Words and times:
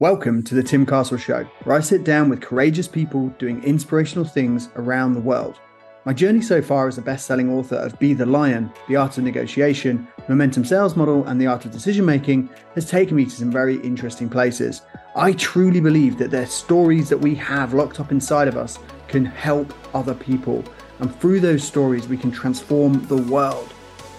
Welcome 0.00 0.44
to 0.44 0.54
the 0.54 0.62
Tim 0.62 0.86
Castle 0.86 1.18
Show, 1.18 1.42
where 1.64 1.74
I 1.74 1.80
sit 1.80 2.04
down 2.04 2.28
with 2.28 2.40
courageous 2.40 2.86
people 2.86 3.30
doing 3.30 3.60
inspirational 3.64 4.24
things 4.24 4.68
around 4.76 5.14
the 5.14 5.20
world. 5.20 5.58
My 6.04 6.12
journey 6.12 6.40
so 6.40 6.62
far 6.62 6.86
as 6.86 6.98
a 6.98 7.02
best 7.02 7.26
selling 7.26 7.50
author 7.50 7.74
of 7.74 7.98
Be 7.98 8.14
the 8.14 8.24
Lion, 8.24 8.72
The 8.88 8.94
Art 8.94 9.18
of 9.18 9.24
Negotiation, 9.24 10.06
Momentum 10.28 10.64
Sales 10.64 10.94
Model, 10.94 11.24
and 11.24 11.40
The 11.40 11.48
Art 11.48 11.64
of 11.64 11.72
Decision 11.72 12.06
Making 12.06 12.48
has 12.76 12.88
taken 12.88 13.16
me 13.16 13.24
to 13.24 13.30
some 13.32 13.50
very 13.50 13.80
interesting 13.80 14.28
places. 14.28 14.82
I 15.16 15.32
truly 15.32 15.80
believe 15.80 16.16
that 16.18 16.30
the 16.30 16.46
stories 16.46 17.08
that 17.08 17.18
we 17.18 17.34
have 17.34 17.74
locked 17.74 17.98
up 17.98 18.12
inside 18.12 18.46
of 18.46 18.56
us 18.56 18.78
can 19.08 19.24
help 19.24 19.74
other 19.96 20.14
people. 20.14 20.62
And 21.00 21.12
through 21.18 21.40
those 21.40 21.64
stories, 21.64 22.06
we 22.06 22.16
can 22.16 22.30
transform 22.30 23.04
the 23.08 23.16
world. 23.16 23.74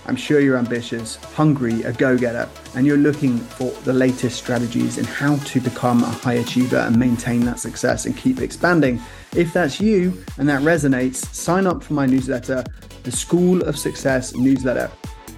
I'm 0.09 0.15
sure 0.15 0.39
you're 0.39 0.57
ambitious, 0.57 1.17
hungry, 1.17 1.83
a 1.83 1.93
go 1.93 2.17
getter, 2.17 2.49
and 2.73 2.83
you're 2.83 2.97
looking 2.97 3.37
for 3.37 3.69
the 3.83 3.93
latest 3.93 4.39
strategies 4.39 4.97
in 4.97 5.05
how 5.05 5.35
to 5.35 5.61
become 5.61 6.01
a 6.01 6.07
high 6.07 6.33
achiever 6.33 6.77
and 6.77 6.97
maintain 6.97 7.41
that 7.41 7.59
success 7.59 8.07
and 8.07 8.17
keep 8.17 8.41
expanding. 8.41 8.99
If 9.35 9.53
that's 9.53 9.79
you 9.79 10.25
and 10.39 10.49
that 10.49 10.63
resonates, 10.63 11.17
sign 11.35 11.67
up 11.67 11.83
for 11.83 11.93
my 11.93 12.07
newsletter, 12.07 12.63
the 13.03 13.11
School 13.11 13.61
of 13.61 13.77
Success 13.77 14.33
newsletter, 14.33 14.89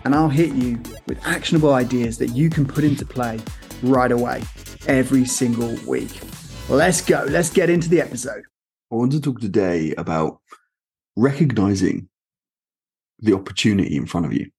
and 0.05 0.15
I'll 0.15 0.29
hit 0.29 0.53
you 0.53 0.81
with 1.05 1.19
actionable 1.27 1.73
ideas 1.73 2.17
that 2.19 2.29
you 2.29 2.49
can 2.49 2.65
put 2.65 2.85
into 2.85 3.05
play 3.05 3.41
right 3.83 4.13
away 4.13 4.41
every 4.87 5.25
single 5.25 5.75
week. 5.85 6.17
Let's 6.69 7.01
go. 7.01 7.25
Let's 7.27 7.49
get 7.49 7.69
into 7.69 7.89
the 7.89 7.99
episode. 7.99 8.43
I 8.89 8.95
want 8.95 9.11
to 9.11 9.19
talk 9.19 9.41
today 9.41 9.93
about 9.97 10.39
recognizing 11.17 12.07
the 13.19 13.33
opportunity 13.33 13.97
in 13.97 14.05
front 14.05 14.25
of 14.25 14.31
you 14.31 14.49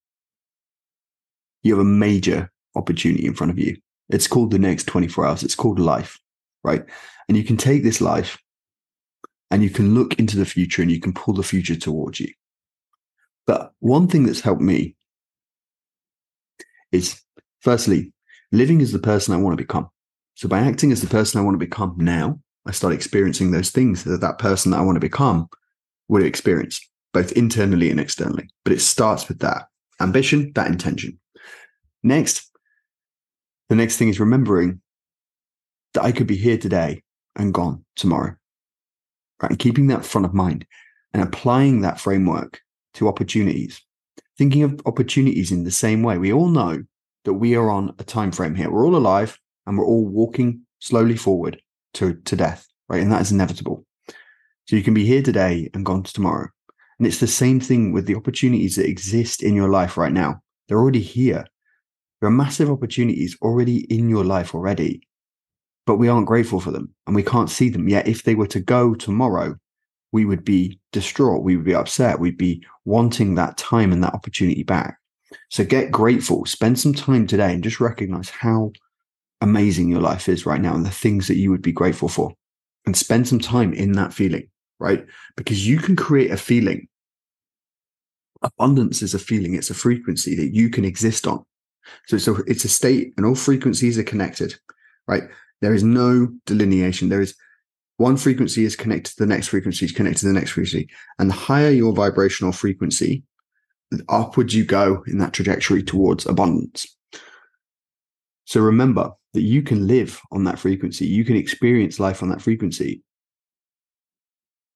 you 1.63 1.73
have 1.75 1.81
a 1.81 1.89
major 1.89 2.51
opportunity 2.75 3.27
in 3.27 3.35
front 3.35 3.51
of 3.51 3.59
you. 3.59 3.77
It's 4.09 4.27
called 4.27 4.51
the 4.51 4.59
next 4.59 4.85
24 4.85 5.27
hours. 5.27 5.43
It's 5.43 5.55
called 5.55 5.79
life, 5.79 6.19
right? 6.65 6.85
And 7.29 7.37
you 7.37 7.45
can 7.45 7.57
take 7.57 7.83
this 7.83 8.01
life 8.01 8.39
and 9.51 9.63
you 9.63 9.71
can 9.71 9.95
look 9.95 10.19
into 10.19 10.37
the 10.37 10.45
future 10.45 10.83
and 10.83 10.91
you 10.91 11.01
can 11.01 11.13
pull 11.13 11.35
the 11.35 11.43
future 11.43 11.77
towards 11.77 12.21
you. 12.21 12.33
But 13.47 13.73
one 13.81 14.09
thing 14.09 14.25
that's 14.25 14.41
helped 14.41 14.63
me 14.63 14.97
is 16.91 17.21
firstly, 17.61 18.13
living 18.51 18.83
as 18.83 18.93
the 18.93 18.99
person 18.99 19.35
I 19.35 19.39
want 19.39 19.57
to 19.57 19.63
become. 19.63 19.89
So 20.35 20.49
by 20.49 20.61
acting 20.61 20.93
as 20.93 21.01
the 21.01 21.07
person 21.07 21.41
I 21.41 21.45
want 21.45 21.55
to 21.55 21.67
become 21.67 21.95
now, 21.99 22.41
I 22.67 22.73
start 22.73 22.93
experiencing 22.93 23.51
those 23.51 23.71
things 23.71 24.05
that 24.05 24.21
that 24.21 24.39
person 24.39 24.71
that 24.71 24.79
I 24.79 24.83
want 24.83 24.97
to 24.97 25.01
become 25.01 25.49
would 26.09 26.23
experience, 26.23 26.81
both 27.13 27.33
internally 27.33 27.91
and 27.91 27.99
externally. 27.99 28.49
But 28.65 28.75
it 28.75 28.81
starts 28.81 29.29
with 29.29 29.41
that 29.41 29.67
ambition, 30.01 30.53
that 30.55 30.69
intention. 30.69 31.19
Next, 32.03 32.51
the 33.69 33.77
next 33.77 33.97
thing 33.97 34.09
is 34.09 34.21
remembering 34.21 34.81
that 35.95 36.05
I 36.05 36.13
could 36.13 36.27
be 36.27 36.37
here 36.37 36.59
today 36.59 37.03
and 37.37 37.55
gone 37.55 37.85
tomorrow. 37.97 38.35
Right. 39.41 39.51
And 39.51 39.59
keeping 39.59 39.89
that 39.89 40.05
front 40.05 40.25
of 40.25 40.35
mind 40.35 40.67
and 41.13 41.23
applying 41.23 41.81
that 41.81 42.01
framework 42.01 42.61
to 42.95 43.09
opportunities. 43.09 43.81
Thinking 44.39 44.63
of 44.63 44.81
opportunities 44.87 45.53
in 45.53 45.65
the 45.65 45.71
same 45.71 46.03
way. 46.03 46.19
We 46.19 46.33
all 46.33 46.49
know 46.49 46.83
that 47.25 47.35
we 47.35 47.55
are 47.55 47.71
on 47.71 47.95
a 47.99 48.05
time 48.05 48.33
frame 48.33 48.55
here. 48.55 48.71
We're 48.71 48.87
all 48.87 48.97
alive 48.97 49.39
and 49.67 49.79
we're 49.79 49.87
all 49.87 50.07
walking 50.07 50.63
slowly 50.81 51.17
forward 51.17 51.61
to, 51.95 52.15
to 52.15 52.37
death, 52.37 52.67
right? 52.89 53.03
And 53.03 53.13
that 53.13 53.21
is 53.21 53.33
inevitable. 53.33 53.85
So 54.67 54.77
you 54.77 54.83
can 54.83 54.95
be 54.95 55.05
here 55.05 55.23
today 55.23 55.71
and 55.75 55.85
gone 55.85 56.03
tomorrow. 56.03 56.49
And 56.99 57.07
it's 57.07 57.21
the 57.21 57.27
same 57.27 57.61
thing 57.61 57.93
with 57.93 58.07
the 58.07 58.15
opportunities 58.15 58.77
that 58.77 58.89
exist 58.89 59.43
in 59.43 59.55
your 59.55 59.69
life 59.69 59.97
right 59.97 60.13
now. 60.13 60.41
They're 60.67 60.79
already 60.79 61.01
here. 61.01 61.47
There 62.23 62.29
are 62.29 62.33
massive 62.33 62.71
opportunities 62.71 63.37
already 63.43 63.79
in 63.93 64.09
your 64.09 64.23
life 64.23 64.55
already, 64.55 65.03
but 65.87 65.97
we 65.97 66.07
aren't 66.07 66.29
grateful 66.29 66.61
for 66.61 66.71
them 66.71 66.95
and 67.09 67.17
we 67.17 67.25
can't 67.25 67.51
see 67.51 67.69
them. 67.69 67.89
Yet, 67.89 68.07
if 68.07 68.23
they 68.23 68.37
were 68.37 68.47
to 68.47 68.61
go 68.61 68.95
tomorrow, 68.95 69.57
we 70.13 70.25
would 70.25 70.45
be 70.45 70.79
distraught. 70.93 71.43
We 71.43 71.57
would 71.57 71.65
be 71.65 71.75
upset. 71.75 72.21
We'd 72.21 72.39
be 72.39 72.65
wanting 72.85 73.35
that 73.35 73.57
time 73.57 73.93
and 73.93 74.05
that 74.05 74.15
opportunity 74.15 74.63
back. 74.63 74.99
So 75.51 75.65
get 75.65 75.91
grateful. 75.91 76.45
Spend 76.45 76.79
some 76.79 76.95
time 76.95 77.27
today 77.27 77.53
and 77.53 77.65
just 77.65 77.81
recognize 77.81 78.31
how 78.31 78.71
amazing 79.41 79.89
your 79.89 80.01
life 80.01 80.29
is 80.29 80.47
right 80.47 80.61
now 80.61 80.77
and 80.77 80.87
the 80.87 80.91
things 80.91 81.27
that 81.27 81.39
you 81.39 81.51
would 81.51 81.63
be 81.63 81.73
grateful 81.73 82.09
for. 82.09 82.33
And 82.87 82.97
spend 82.97 83.27
some 83.27 83.41
time 83.41 83.73
in 83.73 83.93
that 83.93 84.15
feeling, 84.15 84.49
right? 84.79 85.05
Because 85.37 85.67
you 85.67 85.79
can 85.79 85.97
create 85.97 86.31
a 86.31 86.37
feeling. 86.37 86.87
Abundance 88.43 89.03
is 89.03 89.13
a 89.13 89.19
feeling, 89.19 89.55
it's 89.55 89.71
a 89.71 89.75
frequency 89.75 90.37
that 90.37 90.55
you 90.55 90.71
can 90.71 90.85
exist 90.85 91.27
on. 91.27 91.45
So, 92.07 92.19
so 92.19 92.39
it's 92.47 92.65
a 92.65 92.69
state 92.69 93.15
and 93.17 93.27
all 93.27 93.35
frequencies 93.35 93.99
are 93.99 94.05
connected, 94.05 94.55
right? 95.07 95.25
There 95.61 95.75
is 95.75 95.83
no 95.83 96.29
delineation. 96.47 97.09
There 97.09 97.21
is 97.21 97.35
one 97.97 98.17
frequency 98.17 98.65
is 98.65 98.77
connected 98.77 99.13
to 99.13 99.19
the 99.19 99.27
next 99.27 99.49
frequency 99.49 99.85
is 99.85 99.93
connected 99.93 100.21
to 100.21 100.27
the 100.27 100.33
next 100.33 100.51
frequency. 100.51 100.89
And 101.19 101.31
the 101.31 101.35
higher 101.35 101.71
your 101.71 101.93
vibrational 101.93 102.53
frequency, 102.53 103.25
upwards 104.09 104.55
you 104.55 104.65
go 104.65 105.05
in 105.07 105.19
that 105.19 105.33
trajectory 105.33 105.83
towards 105.83 106.27
abundance. 106.27 106.87
So 108.45 108.61
remember 108.61 109.13
that 109.35 109.43
you 109.43 109.63
can 109.63 109.87
live 109.87 110.21
on 110.31 110.45
that 110.45 110.59
frequency. 110.59 111.07
You 111.07 111.25
can 111.25 111.37
experience 111.37 112.01
life 112.01 112.23
on 112.23 112.29
that 112.31 112.43
frequency. 112.43 113.03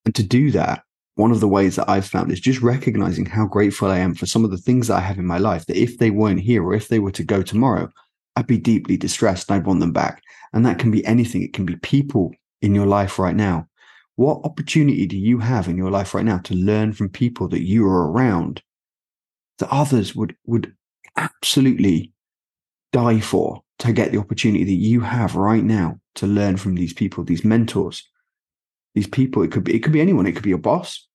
And 0.05 0.15
to 0.15 0.23
do 0.23 0.53
that, 0.53 0.83
one 1.16 1.32
of 1.32 1.41
the 1.41 1.49
ways 1.49 1.77
that 1.77 1.88
I've 1.88 2.06
found 2.06 2.31
is 2.31 2.41
just 2.41 2.60
recognizing 2.60 3.25
how 3.25 3.47
grateful 3.47 3.91
I 3.91 3.99
am 3.99 4.15
for 4.15 4.27
some 4.27 4.44
of 4.44 4.50
the 4.50 4.59
things 4.59 4.88
that 4.88 4.99
I 4.99 5.00
have 5.00 5.19
in 5.19 5.27
my 5.27 5.38
life 5.38 5.65
that 5.66 5.81
if 5.81 5.99
they 5.99 6.10
weren't 6.10 6.41
here 6.41 6.62
or 6.62 6.75
if 6.75 6.88
they 6.88 6.99
were 6.99 7.10
to 7.12 7.25
go 7.25 7.43
tomorrow, 7.43 7.91
I'd 8.37 8.47
be 8.47 8.59
deeply 8.59 8.99
distressed 8.99 9.50
and 9.50 9.56
I'd 9.56 9.66
want 9.66 9.81
them 9.81 9.93
back. 9.93 10.22
And 10.53 10.65
that 10.66 10.78
can 10.78 10.91
be 10.91 11.05
anything. 11.06 11.43
It 11.43 11.55
can 11.55 11.65
be 11.65 11.76
people 11.76 12.32
in 12.60 12.75
your 12.75 12.87
life 12.87 13.19
right 13.19 13.34
now. 13.34 13.66
What 14.16 14.44
opportunity 14.44 15.06
do 15.06 15.16
you 15.16 15.38
have 15.38 15.69
in 15.69 15.78
your 15.78 15.91
life 15.91 16.15
right 16.15 16.25
now 16.25 16.38
to 16.38 16.55
learn 16.55 16.93
from 16.93 17.09
people 17.09 17.49
that 17.49 17.65
you 17.65 17.87
are 17.87 18.10
around 18.10 18.62
that 19.59 19.72
others 19.72 20.15
would, 20.15 20.37
would 20.44 20.75
absolutely 21.16 22.12
die 22.93 23.21
for 23.21 23.62
to 23.78 23.93
get 23.93 24.12
the 24.12 24.19
opportunity 24.19 24.65
that 24.65 24.72
you 24.72 25.00
have 25.00 25.34
right 25.34 25.65
now 25.65 25.99
to 26.16 26.26
learn 26.26 26.59
from 26.59 26.75
these 26.75 26.93
people, 26.93 27.25
these 27.25 27.44
mentors, 27.44 28.06
these 28.97 29.07
people. 29.07 29.43
It 29.43 29.53
could 29.53 29.62
be, 29.62 29.77
it 29.77 29.81
could 29.81 29.93
be 29.93 30.01
anyone. 30.01 30.27
It 30.27 30.33
could 30.33 30.43
be 30.43 30.49
your 30.49 30.59
boss. 30.59 31.07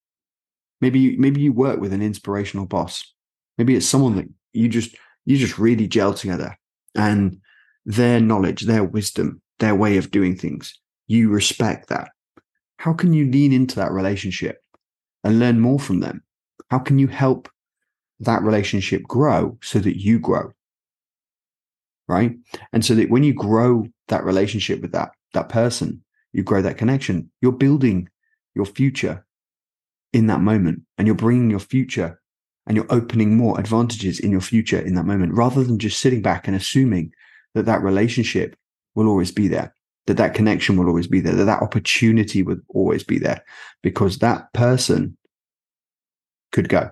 Maybe, 0.79 1.17
maybe 1.17 1.41
you 1.41 1.51
work 1.51 1.81
with 1.81 1.91
an 1.91 2.01
inspirational 2.01 2.67
boss. 2.67 3.03
Maybe 3.57 3.75
it's 3.75 3.87
someone 3.87 4.15
that 4.17 4.29
you 4.53 4.69
just, 4.69 4.95
you 5.25 5.35
just 5.35 5.57
really 5.57 5.87
gel 5.87 6.13
together 6.13 6.57
and 6.95 7.41
their 7.85 8.19
knowledge, 8.19 8.61
their 8.61 8.83
wisdom, 8.83 9.41
their 9.59 9.73
way 9.73 9.97
of 9.97 10.11
doing 10.11 10.35
things. 10.35 10.79
You 11.07 11.29
respect 11.29 11.89
that. 11.89 12.09
How 12.77 12.93
can 12.93 13.13
you 13.13 13.29
lean 13.29 13.51
into 13.51 13.75
that 13.77 13.91
relationship 13.91 14.59
and 15.23 15.39
learn 15.39 15.59
more 15.59 15.79
from 15.79 15.99
them? 15.99 16.23
How 16.69 16.79
can 16.79 16.99
you 16.99 17.07
help 17.07 17.49
that 18.19 18.43
relationship 18.43 19.03
grow 19.03 19.57
so 19.63 19.79
that 19.79 19.99
you 19.99 20.19
grow? 20.19 20.51
Right. 22.07 22.35
And 22.73 22.85
so 22.85 22.93
that 22.93 23.09
when 23.09 23.23
you 23.23 23.33
grow 23.33 23.87
that 24.09 24.23
relationship 24.23 24.81
with 24.81 24.91
that, 24.91 25.11
that 25.33 25.49
person, 25.49 26.03
you 26.33 26.43
grow 26.43 26.61
that 26.61 26.77
connection, 26.77 27.31
you're 27.41 27.51
building 27.51 28.09
your 28.55 28.65
future 28.65 29.25
in 30.13 30.27
that 30.27 30.41
moment 30.41 30.81
and 30.97 31.07
you're 31.07 31.15
bringing 31.15 31.49
your 31.49 31.59
future 31.59 32.19
and 32.67 32.75
you're 32.75 32.85
opening 32.89 33.35
more 33.35 33.59
advantages 33.59 34.19
in 34.19 34.31
your 34.31 34.41
future 34.41 34.79
in 34.79 34.95
that 34.95 35.05
moment 35.05 35.33
rather 35.33 35.63
than 35.63 35.79
just 35.79 35.99
sitting 35.99 36.21
back 36.21 36.47
and 36.47 36.55
assuming 36.55 37.11
that 37.53 37.65
that 37.65 37.81
relationship 37.81 38.55
will 38.95 39.07
always 39.07 39.31
be 39.31 39.47
there 39.47 39.73
that 40.07 40.17
that 40.17 40.33
connection 40.33 40.77
will 40.77 40.87
always 40.87 41.07
be 41.07 41.19
there 41.19 41.35
that 41.35 41.45
that 41.45 41.61
opportunity 41.61 42.43
would 42.43 42.61
always 42.69 43.03
be 43.03 43.17
there 43.17 43.43
because 43.81 44.17
that 44.17 44.51
person 44.53 45.17
could 46.51 46.69
go. 46.69 46.89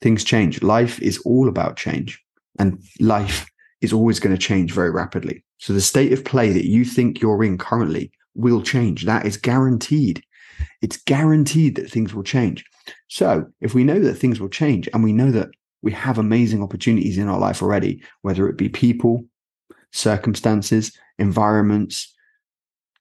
Things 0.00 0.24
change. 0.24 0.62
Life 0.62 1.00
is 1.00 1.18
all 1.18 1.48
about 1.48 1.76
change 1.76 2.22
and 2.58 2.82
life 3.00 3.46
is 3.80 3.92
always 3.92 4.20
going 4.20 4.34
to 4.34 4.40
change 4.40 4.72
very 4.72 4.90
rapidly. 4.90 5.44
So 5.58 5.72
the 5.72 5.80
state 5.80 6.12
of 6.12 6.24
play 6.24 6.52
that 6.52 6.66
you 6.66 6.84
think 6.84 7.20
you're 7.20 7.44
in 7.44 7.58
currently 7.58 8.12
will 8.34 8.62
change. 8.62 9.04
That 9.04 9.26
is 9.26 9.36
guaranteed. 9.36 10.22
It's 10.82 10.96
guaranteed 10.96 11.76
that 11.76 11.90
things 11.90 12.14
will 12.14 12.22
change. 12.22 12.64
So 13.08 13.46
if 13.60 13.74
we 13.74 13.84
know 13.84 14.00
that 14.00 14.14
things 14.14 14.40
will 14.40 14.48
change 14.48 14.88
and 14.92 15.02
we 15.02 15.12
know 15.12 15.30
that 15.30 15.48
we 15.82 15.92
have 15.92 16.18
amazing 16.18 16.62
opportunities 16.62 17.18
in 17.18 17.28
our 17.28 17.38
life 17.38 17.62
already, 17.62 18.02
whether 18.22 18.48
it 18.48 18.56
be 18.56 18.68
people, 18.68 19.24
circumstances, 19.92 20.92
environments, 21.18 22.14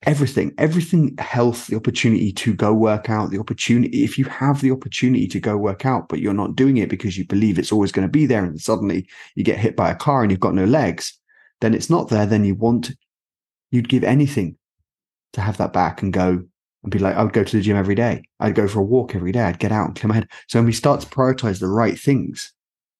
everything, 0.03 0.53
everything, 0.57 1.15
health, 1.17 1.67
the 1.67 1.75
opportunity 1.75 2.31
to 2.31 2.53
go 2.53 2.73
work 2.73 3.09
out, 3.09 3.31
the 3.31 3.39
opportunity, 3.39 4.03
if 4.03 4.17
you 4.17 4.25
have 4.25 4.61
the 4.61 4.71
opportunity 4.71 5.27
to 5.27 5.39
go 5.39 5.57
work 5.57 5.85
out, 5.85 6.07
but 6.07 6.19
you're 6.19 6.33
not 6.33 6.55
doing 6.55 6.77
it 6.77 6.89
because 6.89 7.17
you 7.17 7.25
believe 7.25 7.59
it's 7.59 7.71
always 7.71 7.91
going 7.91 8.07
to 8.07 8.11
be 8.11 8.25
there 8.25 8.45
and 8.45 8.61
suddenly 8.61 9.07
you 9.35 9.43
get 9.43 9.59
hit 9.59 9.75
by 9.75 9.91
a 9.91 9.95
car 9.95 10.21
and 10.21 10.31
you've 10.31 10.39
got 10.39 10.55
no 10.55 10.65
legs, 10.65 11.17
then 11.59 11.73
it's 11.73 11.89
not 11.89 12.09
there. 12.09 12.25
Then 12.25 12.45
you 12.45 12.55
want, 12.55 12.91
you'd 13.71 13.89
give 13.89 14.03
anything 14.05 14.57
to 15.33 15.41
have 15.41 15.57
that 15.57 15.73
back 15.73 16.01
and 16.01 16.13
go 16.13 16.43
and 16.83 16.91
be 16.91 16.99
like, 16.99 17.15
I 17.15 17.23
would 17.23 17.33
go 17.33 17.43
to 17.43 17.57
the 17.57 17.61
gym 17.61 17.77
every 17.77 17.95
day. 17.95 18.23
I'd 18.39 18.55
go 18.55 18.67
for 18.67 18.79
a 18.79 18.83
walk 18.83 19.15
every 19.15 19.31
day. 19.31 19.41
I'd 19.41 19.59
get 19.59 19.71
out 19.71 19.87
and 19.87 19.95
clear 19.95 20.09
my 20.09 20.15
head. 20.15 20.29
So 20.47 20.59
when 20.59 20.65
we 20.65 20.71
start 20.71 21.01
to 21.01 21.07
prioritize 21.07 21.59
the 21.59 21.67
right 21.67 21.99
things, 21.99 22.53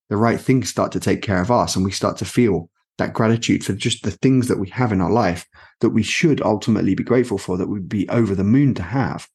the 0.10 0.18
right 0.18 0.40
things 0.40 0.70
start 0.70 0.92
to 0.94 1.00
take 1.00 1.22
care 1.22 1.42
of 1.42 1.52
us 1.52 1.76
and 1.76 1.86
we 1.86 1.92
start 1.92 2.18
to 2.18 2.26
feel 2.26 2.70
that 2.98 3.14
gratitude 3.14 3.64
for 3.64 3.74
just 3.74 4.04
the 4.04 4.12
things 4.12 4.48
that 4.48 4.60
we 4.60 4.70
have 4.70 4.92
in 4.92 5.02
our 5.02 5.12
life 5.12 5.48
that 5.80 5.92
we 5.92 6.04
should 6.04 6.42
ultimately 6.42 6.96
be 6.96 7.04
grateful 7.04 7.38
for, 7.38 7.58
that 7.58 7.68
we'd 7.68 7.88
be 7.88 8.10
over 8.10 8.36
the 8.36 8.44
moon 8.44 8.74
to 8.74 8.84
have. 8.84 9.28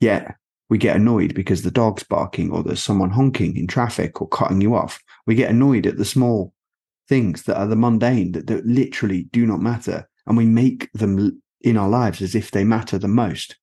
Yet 0.00 0.34
we 0.68 0.76
get 0.76 0.96
annoyed 0.96 1.34
because 1.34 1.62
the 1.62 1.70
dog's 1.70 2.02
barking 2.02 2.50
or 2.50 2.62
there's 2.62 2.82
someone 2.82 3.10
honking 3.10 3.56
in 3.56 3.66
traffic 3.66 4.20
or 4.20 4.28
cutting 4.28 4.60
you 4.60 4.74
off. 4.74 5.00
We 5.26 5.34
get 5.34 5.50
annoyed 5.50 5.86
at 5.86 5.96
the 5.96 6.04
small 6.04 6.52
things 7.08 7.44
that 7.44 7.56
are 7.56 7.66
the 7.66 7.76
mundane 7.76 8.32
that, 8.32 8.46
that 8.48 8.66
literally 8.66 9.28
do 9.32 9.46
not 9.46 9.60
matter. 9.60 10.08
And 10.26 10.36
we 10.36 10.44
make 10.44 10.90
them 10.92 11.40
in 11.60 11.76
our 11.76 11.88
lives 11.88 12.22
as 12.22 12.34
if 12.34 12.50
they 12.50 12.64
matter 12.64 12.98
the 12.98 13.08
most. 13.08 13.56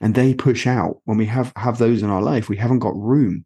And 0.00 0.14
they 0.14 0.34
push 0.34 0.66
out 0.66 1.00
when 1.04 1.16
we 1.16 1.26
have, 1.26 1.52
have 1.56 1.78
those 1.78 2.02
in 2.02 2.10
our 2.10 2.22
life, 2.22 2.48
we 2.48 2.56
haven't 2.56 2.80
got 2.80 2.96
room 2.96 3.44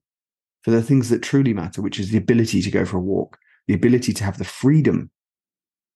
for 0.62 0.70
the 0.70 0.82
things 0.82 1.08
that 1.08 1.22
truly 1.22 1.54
matter, 1.54 1.80
which 1.80 1.98
is 1.98 2.10
the 2.10 2.18
ability 2.18 2.62
to 2.62 2.70
go 2.70 2.84
for 2.84 2.98
a 2.98 3.00
walk, 3.00 3.38
the 3.66 3.74
ability 3.74 4.12
to 4.14 4.24
have 4.24 4.38
the 4.38 4.44
freedom, 4.44 5.10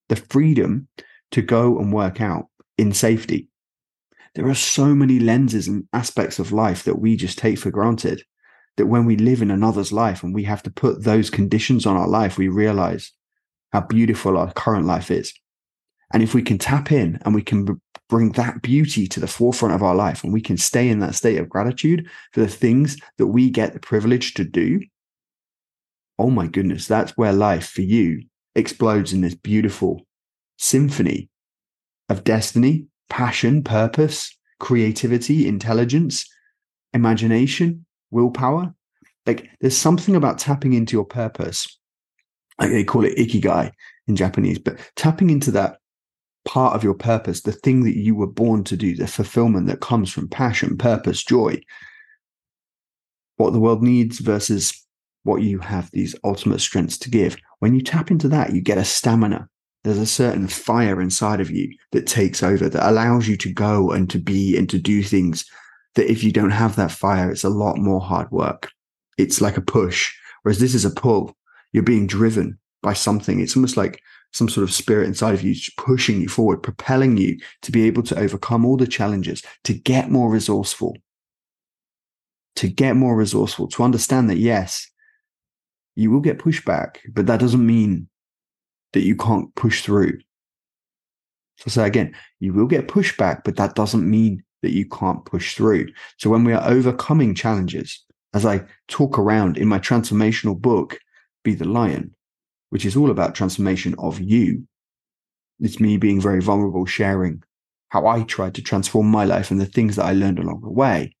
the 0.09 0.15
freedom 0.15 0.87
to 1.31 1.41
go 1.41 1.77
and 1.79 1.93
work 1.93 2.21
out 2.21 2.47
in 2.77 2.93
safety. 2.93 3.49
There 4.35 4.47
are 4.47 4.55
so 4.55 4.93
many 4.93 5.19
lenses 5.19 5.67
and 5.67 5.87
aspects 5.93 6.39
of 6.39 6.51
life 6.51 6.83
that 6.83 6.99
we 6.99 7.15
just 7.15 7.37
take 7.37 7.57
for 7.57 7.71
granted 7.71 8.23
that 8.77 8.87
when 8.87 9.05
we 9.05 9.15
live 9.15 9.41
in 9.41 9.51
another's 9.51 9.93
life 9.93 10.23
and 10.23 10.33
we 10.33 10.43
have 10.43 10.61
to 10.63 10.71
put 10.71 11.03
those 11.03 11.29
conditions 11.29 11.85
on 11.85 11.95
our 11.95 12.07
life, 12.07 12.37
we 12.37 12.49
realize 12.49 13.13
how 13.71 13.81
beautiful 13.81 14.37
our 14.37 14.51
current 14.51 14.85
life 14.85 15.09
is. 15.09 15.33
And 16.13 16.23
if 16.23 16.33
we 16.33 16.41
can 16.41 16.57
tap 16.57 16.91
in 16.91 17.19
and 17.23 17.33
we 17.33 17.41
can 17.41 17.81
bring 18.09 18.31
that 18.33 18.61
beauty 18.61 19.07
to 19.07 19.19
the 19.19 19.27
forefront 19.27 19.73
of 19.73 19.81
our 19.81 19.95
life 19.95 20.23
and 20.23 20.31
we 20.31 20.41
can 20.41 20.57
stay 20.57 20.89
in 20.89 20.99
that 20.99 21.15
state 21.15 21.37
of 21.37 21.49
gratitude 21.49 22.07
for 22.33 22.41
the 22.41 22.47
things 22.47 22.97
that 23.17 23.27
we 23.27 23.49
get 23.49 23.73
the 23.73 23.79
privilege 23.79 24.33
to 24.35 24.43
do, 24.43 24.79
oh 26.19 26.29
my 26.29 26.47
goodness, 26.47 26.87
that's 26.87 27.17
where 27.17 27.33
life 27.33 27.67
for 27.67 27.81
you 27.81 28.23
explodes 28.55 29.11
in 29.11 29.21
this 29.21 29.35
beautiful 29.35 30.05
symphony 30.57 31.29
of 32.07 32.23
destiny, 32.23 32.85
passion, 33.09 33.63
purpose, 33.63 34.35
creativity, 34.59 35.47
intelligence, 35.47 36.27
imagination, 36.93 37.85
willpower. 38.11 38.73
Like 39.25 39.49
there's 39.59 39.75
something 39.75 40.15
about 40.15 40.37
tapping 40.37 40.73
into 40.73 40.95
your 40.95 41.05
purpose. 41.05 41.67
Like 42.59 42.69
they 42.69 42.83
call 42.83 43.03
it 43.03 43.17
ikigai 43.17 43.71
in 44.07 44.15
Japanese, 44.15 44.59
but 44.59 44.77
tapping 44.95 45.29
into 45.29 45.51
that 45.51 45.79
part 46.45 46.75
of 46.75 46.83
your 46.83 46.93
purpose, 46.93 47.41
the 47.41 47.51
thing 47.51 47.83
that 47.83 47.97
you 47.97 48.15
were 48.15 48.27
born 48.27 48.63
to 48.63 48.77
do, 48.77 48.95
the 48.95 49.07
fulfillment 49.07 49.67
that 49.67 49.81
comes 49.81 50.11
from 50.11 50.29
passion, 50.29 50.77
purpose, 50.77 51.23
joy, 51.23 51.59
what 53.37 53.51
the 53.51 53.59
world 53.59 53.83
needs 53.83 54.19
versus 54.19 54.85
what 55.23 55.41
you 55.41 55.59
have 55.59 55.89
these 55.91 56.15
ultimate 56.23 56.61
strengths 56.61 56.97
to 56.99 57.09
give. 57.09 57.35
When 57.59 57.73
you 57.73 57.81
tap 57.81 58.11
into 58.11 58.27
that, 58.29 58.53
you 58.53 58.61
get 58.61 58.77
a 58.77 58.85
stamina. 58.85 59.49
There's 59.83 59.97
a 59.97 60.05
certain 60.05 60.47
fire 60.47 61.01
inside 61.01 61.41
of 61.41 61.51
you 61.51 61.75
that 61.91 62.07
takes 62.07 62.41
over, 62.43 62.69
that 62.69 62.89
allows 62.89 63.27
you 63.27 63.35
to 63.37 63.51
go 63.51 63.91
and 63.91 64.09
to 64.11 64.19
be 64.19 64.55
and 64.57 64.69
to 64.69 64.79
do 64.79 65.03
things 65.03 65.45
that 65.95 66.09
if 66.09 66.23
you 66.23 66.31
don't 66.31 66.51
have 66.51 66.75
that 66.75 66.91
fire, 66.91 67.31
it's 67.31 67.43
a 67.43 67.49
lot 67.49 67.77
more 67.77 68.01
hard 68.01 68.29
work. 68.31 68.71
It's 69.17 69.41
like 69.41 69.57
a 69.57 69.61
push, 69.61 70.13
whereas 70.43 70.59
this 70.59 70.75
is 70.75 70.85
a 70.85 70.91
pull. 70.91 71.35
You're 71.71 71.83
being 71.83 72.07
driven 72.07 72.59
by 72.81 72.93
something. 72.93 73.39
It's 73.39 73.55
almost 73.55 73.77
like 73.77 74.01
some 74.35 74.49
sort 74.49 74.65
of 74.65 74.73
spirit 74.73 75.07
inside 75.07 75.33
of 75.33 75.41
you 75.41 75.55
pushing 75.77 76.19
you 76.19 76.27
forward, 76.27 76.61
propelling 76.61 77.15
you 77.15 77.39
to 77.61 77.71
be 77.71 77.87
able 77.87 78.03
to 78.03 78.19
overcome 78.19 78.65
all 78.65 78.75
the 78.75 78.85
challenges, 78.85 79.41
to 79.63 79.73
get 79.73 80.11
more 80.11 80.29
resourceful, 80.29 80.97
to 82.57 82.67
get 82.67 82.97
more 82.97 83.15
resourceful, 83.15 83.65
to 83.69 83.81
understand 83.81 84.29
that 84.29 84.37
yes, 84.37 84.91
you 85.95 86.11
will 86.11 86.19
get 86.19 86.37
pushback, 86.37 86.97
but 87.13 87.27
that 87.27 87.39
doesn't 87.39 87.65
mean 87.65 88.09
that 88.91 89.03
you 89.03 89.15
can't 89.15 89.55
push 89.55 89.83
through. 89.83 90.19
So 91.59 91.69
say 91.69 91.87
again, 91.87 92.13
you 92.41 92.51
will 92.51 92.67
get 92.67 92.89
pushback, 92.89 93.45
but 93.45 93.55
that 93.55 93.75
doesn't 93.75 94.09
mean 94.09 94.43
that 94.63 94.73
you 94.73 94.85
can't 94.85 95.23
push 95.23 95.55
through. 95.55 95.87
So 96.17 96.29
when 96.29 96.43
we 96.43 96.51
are 96.51 96.69
overcoming 96.69 97.35
challenges, 97.35 98.03
as 98.33 98.45
I 98.45 98.65
talk 98.89 99.17
around 99.17 99.57
in 99.57 99.69
my 99.69 99.79
transformational 99.79 100.59
book, 100.59 100.99
Be 101.45 101.55
the 101.55 101.63
Lion, 101.63 102.14
which 102.75 102.83
is 102.83 102.97
all 102.97 103.09
about 103.09 103.33
transformation 103.33 103.95
of 103.99 104.19
you, 104.19 104.67
it's 105.61 105.79
me 105.79 105.95
being 105.95 106.19
very 106.19 106.41
vulnerable, 106.41 106.85
sharing 106.85 107.41
how 107.87 108.05
I 108.05 108.23
tried 108.23 108.53
to 108.55 108.61
transform 108.61 109.07
my 109.07 109.23
life 109.23 109.49
and 109.49 109.61
the 109.61 109.65
things 109.65 109.95
that 109.95 110.03
I 110.03 110.11
learned 110.11 110.39
along 110.39 110.59
the 110.59 110.69
way. 110.69 111.15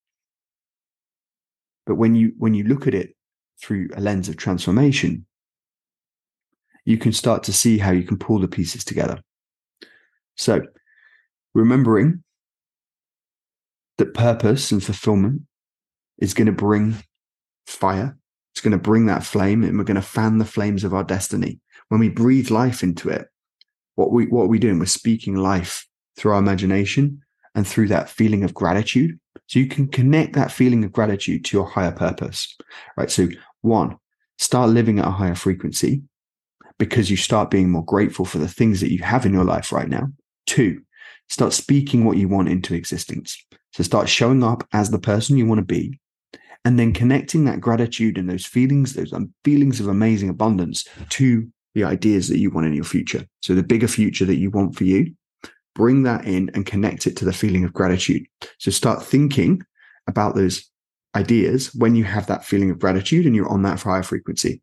But 1.85 1.95
when 1.95 2.13
you 2.13 2.33
when 2.37 2.53
you 2.53 2.65
look 2.65 2.87
at 2.87 2.93
it 2.93 3.15
through 3.61 3.87
a 3.95 4.01
lens 4.01 4.27
of 4.27 4.35
transformation, 4.35 5.27
you 6.83 6.97
can 6.97 7.13
start 7.13 7.43
to 7.43 7.53
see 7.53 7.77
how 7.77 7.91
you 7.91 8.03
can 8.03 8.17
pull 8.17 8.39
the 8.39 8.49
pieces 8.49 8.83
together. 8.83 9.21
So, 10.35 10.61
remembering 11.53 12.21
that 13.97 14.13
purpose 14.13 14.73
and 14.73 14.83
fulfillment 14.83 15.43
is 16.17 16.33
going 16.33 16.47
to 16.47 16.51
bring 16.51 16.97
fire, 17.65 18.17
it's 18.55 18.61
going 18.61 18.71
to 18.71 18.77
bring 18.77 19.07
that 19.07 19.25
flame, 19.25 19.65
and 19.65 19.77
we're 19.77 19.83
going 19.83 19.95
to 19.95 20.01
fan 20.01 20.37
the 20.37 20.45
flames 20.45 20.85
of 20.85 20.93
our 20.93 21.03
destiny. 21.03 21.59
When 21.89 21.99
we 21.99 22.07
breathe 22.07 22.49
life 22.49 22.83
into 22.83 23.09
it, 23.09 23.27
what 23.95 24.13
we 24.13 24.27
what 24.27 24.43
are 24.43 24.47
we 24.47 24.59
doing? 24.59 24.79
We're 24.79 24.85
speaking 24.85 25.35
life 25.35 25.85
through 26.15 26.31
our 26.31 26.39
imagination 26.39 27.21
and 27.53 27.67
through 27.67 27.89
that 27.89 28.09
feeling 28.09 28.45
of 28.45 28.53
gratitude. 28.53 29.19
So 29.47 29.59
you 29.59 29.67
can 29.67 29.89
connect 29.89 30.33
that 30.33 30.53
feeling 30.53 30.85
of 30.85 30.93
gratitude 30.93 31.43
to 31.45 31.57
your 31.57 31.65
higher 31.65 31.91
purpose, 31.91 32.55
right? 32.95 33.11
So 33.11 33.27
one, 33.61 33.97
start 34.37 34.69
living 34.69 34.99
at 34.99 35.07
a 35.07 35.11
higher 35.11 35.35
frequency 35.35 36.03
because 36.79 37.11
you 37.11 37.17
start 37.17 37.51
being 37.51 37.69
more 37.69 37.83
grateful 37.83 38.23
for 38.23 38.37
the 38.37 38.47
things 38.47 38.79
that 38.79 38.91
you 38.91 39.03
have 39.03 39.25
in 39.25 39.33
your 39.33 39.43
life 39.43 39.73
right 39.73 39.89
now. 39.89 40.07
Two, 40.45 40.81
start 41.27 41.51
speaking 41.51 42.05
what 42.05 42.15
you 42.15 42.29
want 42.29 42.47
into 42.47 42.73
existence. 42.73 43.37
So 43.73 43.83
start 43.83 44.07
showing 44.07 44.43
up 44.45 44.65
as 44.71 44.91
the 44.91 44.99
person 44.99 45.35
you 45.35 45.45
want 45.45 45.59
to 45.59 45.65
be 45.65 45.99
and 46.65 46.79
then 46.79 46.91
connecting 46.91 47.45
that 47.45 47.61
gratitude 47.61 48.17
and 48.17 48.29
those 48.29 48.45
feelings, 48.45 48.93
those 48.93 49.13
um, 49.13 49.31
feelings 49.43 49.79
of 49.79 49.87
amazing 49.87 50.29
abundance 50.29 50.85
to 51.09 51.47
the 51.75 51.83
ideas 51.83 52.27
that 52.27 52.39
you 52.39 52.49
want 52.49 52.65
in 52.65 52.73
your 52.73 52.83
future. 52.83 53.25
So 53.41 53.53
the 53.53 53.63
bigger 53.63 53.87
future 53.87 54.25
that 54.25 54.37
you 54.37 54.49
want 54.49 54.75
for 54.75 54.83
you, 54.83 55.13
bring 55.75 56.03
that 56.03 56.25
in 56.25 56.49
and 56.55 56.65
connect 56.65 57.05
it 57.05 57.15
to 57.17 57.25
the 57.25 57.33
feeling 57.33 57.63
of 57.63 57.73
gratitude. 57.73 58.25
So 58.57 58.71
start 58.71 59.03
thinking 59.03 59.61
about 60.07 60.35
those 60.35 60.69
ideas 61.15 61.73
when 61.75 61.95
you 61.95 62.03
have 62.03 62.27
that 62.27 62.43
feeling 62.43 62.71
of 62.71 62.79
gratitude 62.79 63.25
and 63.25 63.35
you're 63.35 63.49
on 63.49 63.61
that 63.63 63.81
higher 63.81 64.03
frequency. 64.03 64.61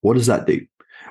What 0.00 0.14
does 0.14 0.26
that 0.26 0.46
do? 0.46 0.64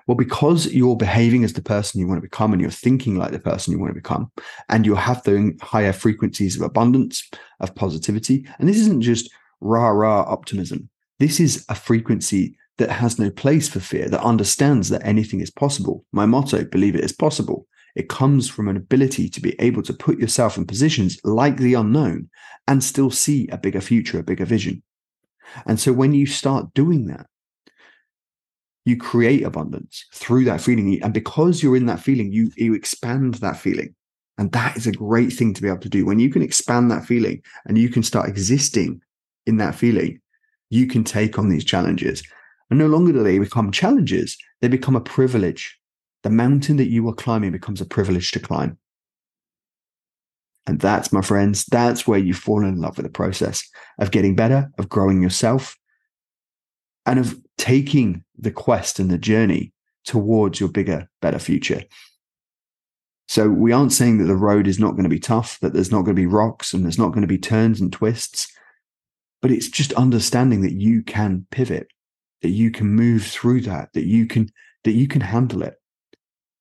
Well, 0.08 0.18
because 0.18 0.68
you're 0.74 0.96
behaving 0.96 1.44
as 1.44 1.54
the 1.54 1.62
person 1.62 2.00
you 2.00 2.08
want 2.08 2.18
to 2.18 2.28
become 2.28 2.52
and 2.52 2.62
you're 2.62 2.72
thinking 2.72 3.16
like 3.16 3.32
the 3.32 3.40
person 3.40 3.72
you 3.72 3.80
want 3.80 3.92
to 3.92 4.00
become, 4.00 4.32
and 4.70 4.86
you 4.86 4.96
have 4.96 5.24
the 5.24 5.58
higher 5.62 5.94
frequencies 5.94 6.56
of 6.56 6.62
abundance, 6.62 7.28
of 7.60 7.76
positivity. 7.76 8.48
And 8.60 8.68
this 8.68 8.78
isn't 8.78 9.02
just 9.02 9.30
rah 9.62 9.90
rah 9.90 10.22
optimism. 10.22 10.90
This 11.20 11.40
is 11.40 11.66
a 11.70 11.76
frequency 11.76 12.58
that 12.78 12.90
has 12.90 13.20
no 13.20 13.30
place 13.30 13.68
for 13.68 13.82
fear, 13.82 14.08
that 14.10 14.24
understands 14.24 14.90
that 14.90 15.06
anything 15.06 15.42
is 15.42 15.52
possible. 15.52 16.06
My 16.12 16.26
motto, 16.26 16.64
believe 16.64 16.96
it 16.96 17.04
is 17.04 17.12
possible. 17.12 17.68
It 17.96 18.08
comes 18.08 18.50
from 18.50 18.68
an 18.68 18.78
ability 18.78 19.30
to 19.30 19.42
be 19.42 19.56
able 19.60 19.84
to 19.84 19.94
put 19.94 20.20
yourself 20.20 20.58
in 20.58 20.66
positions 20.66 21.20
like 21.24 21.58
the 21.58 21.74
unknown 21.74 22.30
and 22.68 22.84
still 22.84 23.12
see 23.12 23.48
a 23.50 23.58
bigger 23.58 23.82
future, 23.82 24.20
a 24.20 24.24
bigger 24.24 24.46
vision. 24.46 24.82
And 25.66 25.80
so 25.80 25.92
when 25.92 26.14
you 26.14 26.26
start 26.26 26.74
doing 26.74 27.08
that, 27.08 27.26
you 28.90 28.98
create 28.98 29.44
abundance 29.44 30.06
through 30.14 30.46
that 30.46 30.62
feeling. 30.62 31.02
And 31.04 31.14
because 31.14 31.64
you're 31.64 31.78
in 31.78 31.86
that 31.86 32.00
feeling, 32.00 32.32
you, 32.32 32.52
you 32.58 32.74
expand 32.74 33.36
that 33.36 33.58
feeling. 33.58 33.96
And 34.38 34.52
that 34.54 34.76
is 34.78 34.88
a 34.88 34.92
great 34.92 35.32
thing 35.34 35.54
to 35.54 35.62
be 35.62 35.68
able 35.68 35.80
to 35.80 35.90
do. 35.90 36.06
When 36.06 36.20
you 36.20 36.30
can 36.30 36.42
expand 36.42 36.90
that 36.92 37.06
feeling 37.06 37.42
and 37.66 37.78
you 37.78 37.90
can 37.90 38.04
start 38.04 38.30
existing 38.30 39.02
in 39.46 39.58
that 39.58 39.76
feeling, 39.76 40.22
you 40.70 40.88
can 40.88 41.04
take 41.04 41.38
on 41.38 41.50
these 41.50 41.66
challenges. 41.66 42.24
And 42.70 42.80
no 42.80 42.88
longer 42.88 43.12
do 43.12 43.24
they 43.24 43.40
become 43.40 43.72
challenges, 43.72 44.38
they 44.62 44.68
become 44.68 44.96
a 44.96 45.02
privilege 45.02 45.80
the 46.24 46.30
mountain 46.30 46.78
that 46.78 46.90
you 46.90 47.08
are 47.08 47.14
climbing 47.14 47.52
becomes 47.52 47.82
a 47.82 47.86
privilege 47.86 48.32
to 48.32 48.40
climb. 48.40 48.78
And 50.68 50.80
that's, 50.80 51.12
my 51.12 51.22
friends, 51.22 51.66
that's 51.66 52.06
where 52.06 52.20
you 52.20 52.34
fall 52.34 52.64
in 52.64 52.80
love 52.80 52.98
with 52.98 53.06
the 53.06 53.12
process 53.12 53.68
of 53.98 54.12
getting 54.12 54.36
better, 54.36 54.70
of 54.78 54.90
growing 54.90 55.22
yourself, 55.22 55.78
and 57.06 57.20
of 57.20 57.40
taking 57.60 58.24
the 58.38 58.52
quest 58.52 59.00
and 59.00 59.12
the 59.12 59.18
journey 59.18 59.74
towards 60.06 60.60
your 60.60 60.70
bigger, 60.70 61.08
better 61.22 61.38
future. 61.38 61.84
So 63.28 63.48
we 63.48 63.72
aren't 63.72 63.94
saying 63.94 64.18
that 64.18 64.24
the 64.24 64.36
road 64.36 64.66
is 64.66 64.80
not 64.80 64.94
going 64.94 65.04
to 65.04 65.10
be 65.10 65.20
tough, 65.20 65.60
that 65.60 65.74
there's 65.74 65.92
not 65.92 66.02
going 66.02 66.16
to 66.16 66.22
be 66.22 66.26
rocks 66.26 66.74
and 66.74 66.84
there's 66.84 66.98
not 66.98 67.10
going 67.10 67.22
to 67.22 67.28
be 67.28 67.38
turns 67.38 67.80
and 67.80 67.94
twists, 67.94 68.52
but 69.42 69.52
it's 69.52 69.68
just 69.68 69.94
understanding 69.94 70.62
that 70.62 70.74
you 70.74 71.04
can 71.04 71.46
pivot, 71.52 71.90
that 72.42 72.50
you 72.50 72.72
can 72.72 72.88
move 72.88 73.24
through 73.24 73.62
that, 73.62 73.94
that 73.94 74.08
you 74.08 74.26
can, 74.26 74.50
that 74.84 74.94
you 74.94 75.08
can 75.08 75.22
handle 75.22 75.62
it. 75.62 75.76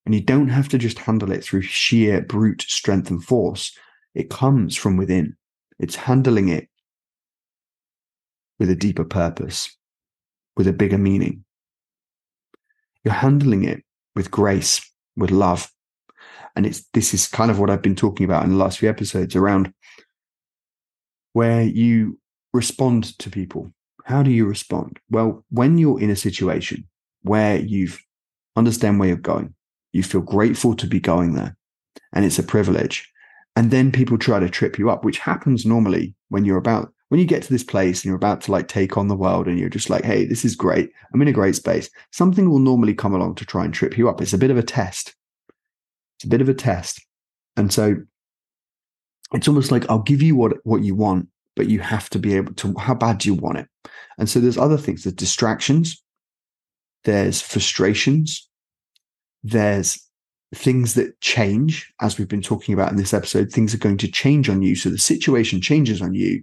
And 0.04 0.14
you 0.14 0.20
don't 0.20 0.48
have 0.48 0.68
to 0.70 0.78
just 0.78 0.98
handle 0.98 1.32
it 1.32 1.42
through 1.44 1.62
sheer 1.62 2.20
brute 2.20 2.62
strength 2.62 3.08
and 3.08 3.24
force. 3.24 3.76
It 4.14 4.30
comes 4.30 4.76
from 4.76 4.96
within. 4.96 5.36
It's 5.78 5.96
handling 5.96 6.48
it 6.48 6.68
with 8.58 8.68
a 8.68 8.76
deeper 8.76 9.04
purpose, 9.04 9.77
with 10.58 10.66
a 10.66 10.72
bigger 10.72 10.98
meaning. 10.98 11.44
you're 13.04 13.14
handling 13.14 13.64
it 13.64 13.82
with 14.14 14.30
grace, 14.30 14.86
with 15.16 15.30
love. 15.30 15.70
And 16.54 16.66
it's 16.66 16.84
this 16.92 17.14
is 17.14 17.26
kind 17.26 17.50
of 17.50 17.58
what 17.58 17.70
I've 17.70 17.82
been 17.82 17.96
talking 17.96 18.24
about 18.24 18.44
in 18.44 18.50
the 18.50 18.56
last 18.56 18.78
few 18.78 18.88
episodes 18.90 19.34
around 19.36 19.72
where 21.32 21.62
you 21.62 22.18
respond 22.52 23.18
to 23.20 23.30
people. 23.30 23.72
How 24.04 24.22
do 24.22 24.30
you 24.30 24.46
respond? 24.46 24.98
Well, 25.10 25.44
when 25.50 25.78
you're 25.78 26.00
in 26.00 26.10
a 26.10 26.16
situation 26.16 26.86
where 27.22 27.58
you've 27.58 27.98
understand 28.56 28.98
where 28.98 29.08
you're 29.08 29.16
going, 29.16 29.54
you 29.92 30.02
feel 30.02 30.20
grateful 30.20 30.74
to 30.74 30.86
be 30.86 31.00
going 31.00 31.34
there, 31.34 31.56
and 32.12 32.24
it's 32.24 32.38
a 32.38 32.42
privilege. 32.42 33.10
And 33.54 33.70
then 33.70 33.92
people 33.92 34.18
try 34.18 34.38
to 34.38 34.48
trip 34.50 34.78
you 34.78 34.90
up, 34.90 35.04
which 35.04 35.18
happens 35.18 35.64
normally 35.64 36.14
when 36.28 36.44
you're 36.44 36.58
about 36.58 36.92
when 37.08 37.20
you 37.20 37.26
get 37.26 37.42
to 37.42 37.52
this 37.52 37.64
place 37.64 37.98
and 37.98 38.04
you're 38.06 38.16
about 38.16 38.42
to 38.42 38.52
like 38.52 38.68
take 38.68 38.96
on 38.96 39.08
the 39.08 39.16
world 39.16 39.46
and 39.46 39.58
you're 39.58 39.68
just 39.68 39.90
like, 39.90 40.04
hey, 40.04 40.26
this 40.26 40.44
is 40.44 40.54
great. 40.54 40.90
I'm 41.12 41.22
in 41.22 41.28
a 41.28 41.32
great 41.32 41.56
space. 41.56 41.88
Something 42.12 42.50
will 42.50 42.58
normally 42.58 42.94
come 42.94 43.14
along 43.14 43.36
to 43.36 43.46
try 43.46 43.64
and 43.64 43.72
trip 43.72 43.96
you 43.96 44.08
up. 44.08 44.20
It's 44.20 44.34
a 44.34 44.38
bit 44.38 44.50
of 44.50 44.58
a 44.58 44.62
test. 44.62 45.14
It's 46.18 46.24
a 46.24 46.28
bit 46.28 46.40
of 46.40 46.48
a 46.48 46.54
test. 46.54 47.00
And 47.56 47.72
so 47.72 47.96
it's 49.32 49.48
almost 49.48 49.70
like 49.70 49.88
I'll 49.90 50.02
give 50.02 50.22
you 50.22 50.36
what 50.36 50.54
what 50.64 50.82
you 50.82 50.94
want, 50.94 51.28
but 51.56 51.68
you 51.68 51.80
have 51.80 52.10
to 52.10 52.18
be 52.18 52.34
able 52.36 52.54
to 52.54 52.74
how 52.78 52.94
bad 52.94 53.18
do 53.18 53.28
you 53.28 53.34
want 53.34 53.58
it? 53.58 53.68
And 54.18 54.28
so 54.28 54.40
there's 54.40 54.58
other 54.58 54.76
things, 54.76 55.04
there's 55.04 55.14
distractions, 55.14 56.02
there's 57.04 57.40
frustrations, 57.40 58.48
there's 59.42 59.98
things 60.54 60.94
that 60.94 61.20
change, 61.20 61.92
as 62.00 62.18
we've 62.18 62.28
been 62.28 62.42
talking 62.42 62.74
about 62.74 62.90
in 62.90 62.96
this 62.96 63.14
episode, 63.14 63.50
things 63.50 63.74
are 63.74 63.78
going 63.78 63.98
to 63.98 64.10
change 64.10 64.48
on 64.48 64.62
you. 64.62 64.74
So 64.74 64.88
the 64.88 64.98
situation 64.98 65.60
changes 65.60 66.00
on 66.00 66.14
you, 66.14 66.42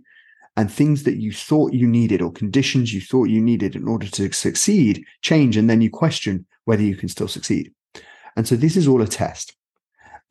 and 0.57 0.71
things 0.71 1.03
that 1.03 1.17
you 1.17 1.31
thought 1.31 1.73
you 1.73 1.87
needed 1.87 2.21
or 2.21 2.31
conditions 2.31 2.93
you 2.93 3.01
thought 3.01 3.29
you 3.29 3.41
needed 3.41 3.75
in 3.75 3.87
order 3.87 4.07
to 4.07 4.31
succeed 4.31 5.03
change. 5.21 5.57
And 5.57 5.69
then 5.69 5.81
you 5.81 5.89
question 5.89 6.45
whether 6.65 6.83
you 6.83 6.95
can 6.95 7.09
still 7.09 7.27
succeed. 7.27 7.71
And 8.35 8.47
so 8.47 8.55
this 8.55 8.77
is 8.77 8.87
all 8.87 9.01
a 9.01 9.07
test. 9.07 9.55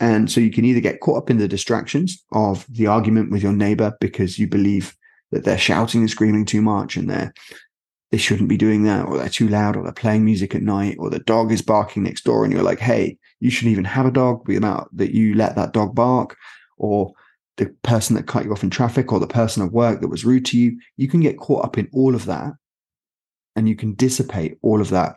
And 0.00 0.30
so 0.30 0.40
you 0.40 0.50
can 0.50 0.64
either 0.64 0.80
get 0.80 1.00
caught 1.00 1.18
up 1.18 1.30
in 1.30 1.38
the 1.38 1.48
distractions 1.48 2.24
of 2.32 2.66
the 2.68 2.86
argument 2.86 3.30
with 3.30 3.42
your 3.42 3.52
neighbor 3.52 3.96
because 4.00 4.38
you 4.38 4.48
believe 4.48 4.96
that 5.30 5.44
they're 5.44 5.58
shouting 5.58 6.00
and 6.00 6.10
screaming 6.10 6.44
too 6.44 6.62
much 6.62 6.96
and 6.96 7.08
they're 7.08 7.32
they 8.14 8.18
shouldn't 8.18 8.48
be 8.48 8.56
doing 8.56 8.84
that, 8.84 9.06
or 9.06 9.18
they're 9.18 9.28
too 9.28 9.48
loud, 9.48 9.76
or 9.76 9.82
they're 9.82 9.92
playing 9.92 10.24
music 10.24 10.54
at 10.54 10.62
night, 10.62 10.94
or 11.00 11.10
the 11.10 11.18
dog 11.18 11.50
is 11.50 11.62
barking 11.62 12.04
next 12.04 12.22
door, 12.22 12.44
and 12.44 12.52
you're 12.52 12.62
like, 12.62 12.78
hey, 12.78 13.18
you 13.40 13.50
shouldn't 13.50 13.72
even 13.72 13.84
have 13.84 14.06
a 14.06 14.12
dog, 14.12 14.46
the 14.46 14.54
amount 14.54 14.96
that 14.96 15.12
you 15.12 15.34
let 15.34 15.56
that 15.56 15.72
dog 15.72 15.96
bark, 15.96 16.36
or 16.76 17.12
the 17.56 17.66
person 17.82 18.16
that 18.16 18.26
cut 18.26 18.44
you 18.44 18.52
off 18.52 18.62
in 18.62 18.70
traffic, 18.70 19.12
or 19.12 19.20
the 19.20 19.26
person 19.26 19.64
at 19.64 19.72
work 19.72 20.00
that 20.00 20.08
was 20.08 20.24
rude 20.24 20.44
to 20.46 20.58
you. 20.58 20.78
You 20.96 21.08
can 21.08 21.20
get 21.20 21.38
caught 21.38 21.64
up 21.64 21.78
in 21.78 21.88
all 21.92 22.14
of 22.14 22.26
that, 22.26 22.52
and 23.56 23.68
you 23.68 23.76
can 23.76 23.94
dissipate 23.94 24.58
all 24.62 24.80
of 24.80 24.90
that 24.90 25.16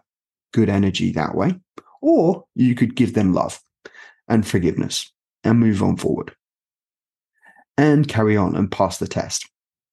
good 0.54 0.70
energy 0.70 1.12
that 1.14 1.36
way. 1.36 1.60
Or 2.02 2.46
you 2.56 2.76
could 2.76 2.96
give 2.96 3.14
them 3.14 3.34
love 3.34 3.60
and 4.28 4.46
forgiveness 4.46 5.12
and 5.44 5.60
move 5.60 5.82
on 5.82 5.98
forward 5.98 6.36
and 7.78 8.08
carry 8.08 8.36
on 8.36 8.56
and 8.56 8.72
pass 8.72 8.98
the 8.98 9.08
test. 9.08 9.50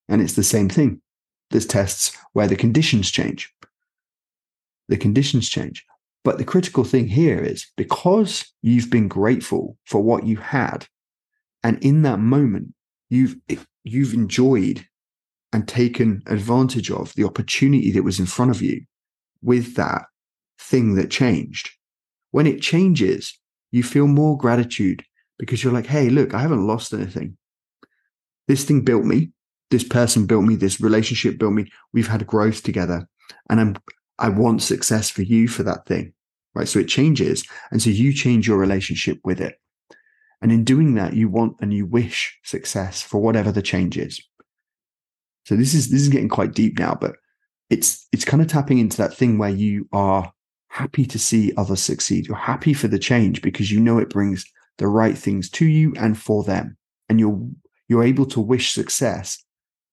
And 0.08 0.20
it's 0.20 0.34
the 0.34 0.42
same 0.42 0.68
thing. 0.68 1.00
There's 1.50 1.66
tests 1.66 2.16
where 2.32 2.46
the 2.46 2.56
conditions 2.56 3.10
change. 3.10 3.52
The 4.88 4.96
conditions 4.96 5.48
change. 5.48 5.84
But 6.24 6.38
the 6.38 6.44
critical 6.44 6.84
thing 6.84 7.06
here 7.06 7.38
is 7.38 7.66
because 7.76 8.52
you've 8.62 8.90
been 8.90 9.08
grateful 9.08 9.76
for 9.84 10.02
what 10.02 10.26
you 10.26 10.36
had, 10.36 10.86
and 11.64 11.83
in 11.83 12.02
that 12.02 12.21
moment, 12.21 12.75
you've 13.11 13.37
you've 13.83 14.14
enjoyed 14.14 14.87
and 15.52 15.66
taken 15.66 16.23
advantage 16.26 16.90
of 16.90 17.12
the 17.14 17.25
opportunity 17.25 17.90
that 17.92 18.04
was 18.04 18.21
in 18.21 18.26
front 18.26 18.50
of 18.50 18.62
you 18.62 18.83
with 19.42 19.75
that 19.75 20.02
thing 20.61 20.94
that 20.94 21.11
changed. 21.11 21.71
When 22.30 22.47
it 22.47 22.62
changes, 22.62 23.38
you 23.73 23.83
feel 23.83 24.06
more 24.06 24.38
gratitude 24.38 25.04
because 25.38 25.62
you're 25.62 25.73
like, 25.73 25.87
hey, 25.87 26.09
look, 26.09 26.35
I 26.35 26.40
haven't 26.40 26.66
lost 26.66 26.92
anything. 26.92 27.37
This 28.47 28.64
thing 28.64 28.83
built 28.83 29.04
me 29.04 29.33
this 29.75 29.85
person 29.85 30.26
built 30.26 30.44
me, 30.44 30.54
this 30.54 30.80
relationship 30.80 31.37
built 31.37 31.52
me. 31.52 31.68
We've 31.92 32.06
had 32.06 32.26
growth 32.26 32.62
together. 32.62 33.09
And 33.50 33.61
I'm 33.61 33.76
I 34.21 34.28
want 34.28 34.62
success 34.62 35.11
for 35.11 35.23
you 35.23 35.49
for 35.49 35.64
that 35.64 35.87
thing. 35.87 36.12
Right. 36.54 36.68
So 36.68 36.78
it 36.78 36.87
changes. 36.87 37.44
And 37.73 37.83
so 37.83 37.90
you 37.90 38.12
change 38.12 38.47
your 38.47 38.59
relationship 38.59 39.18
with 39.25 39.40
it. 39.40 39.56
And 40.44 40.52
in 40.52 40.62
doing 40.62 40.92
that, 40.96 41.14
you 41.14 41.30
want 41.30 41.56
and 41.62 41.72
you 41.72 41.86
wish 41.86 42.38
success 42.42 43.00
for 43.00 43.18
whatever 43.18 43.50
the 43.50 43.62
change 43.62 43.96
is. 43.96 44.22
So 45.46 45.56
this 45.56 45.72
is 45.72 45.88
this 45.88 46.02
is 46.02 46.10
getting 46.10 46.28
quite 46.28 46.52
deep 46.52 46.78
now, 46.78 46.98
but 47.00 47.16
it's 47.70 48.06
it's 48.12 48.26
kind 48.26 48.42
of 48.42 48.48
tapping 48.48 48.76
into 48.76 48.98
that 48.98 49.14
thing 49.14 49.38
where 49.38 49.48
you 49.48 49.88
are 49.90 50.30
happy 50.68 51.06
to 51.06 51.18
see 51.18 51.54
others 51.56 51.80
succeed. 51.80 52.26
You're 52.26 52.36
happy 52.36 52.74
for 52.74 52.88
the 52.88 52.98
change 52.98 53.40
because 53.40 53.72
you 53.72 53.80
know 53.80 53.96
it 53.96 54.10
brings 54.10 54.44
the 54.76 54.86
right 54.86 55.16
things 55.16 55.48
to 55.48 55.64
you 55.64 55.94
and 55.96 56.18
for 56.18 56.44
them. 56.44 56.76
And 57.08 57.18
you're 57.18 57.40
you're 57.88 58.04
able 58.04 58.26
to 58.26 58.40
wish 58.40 58.74
success 58.74 59.42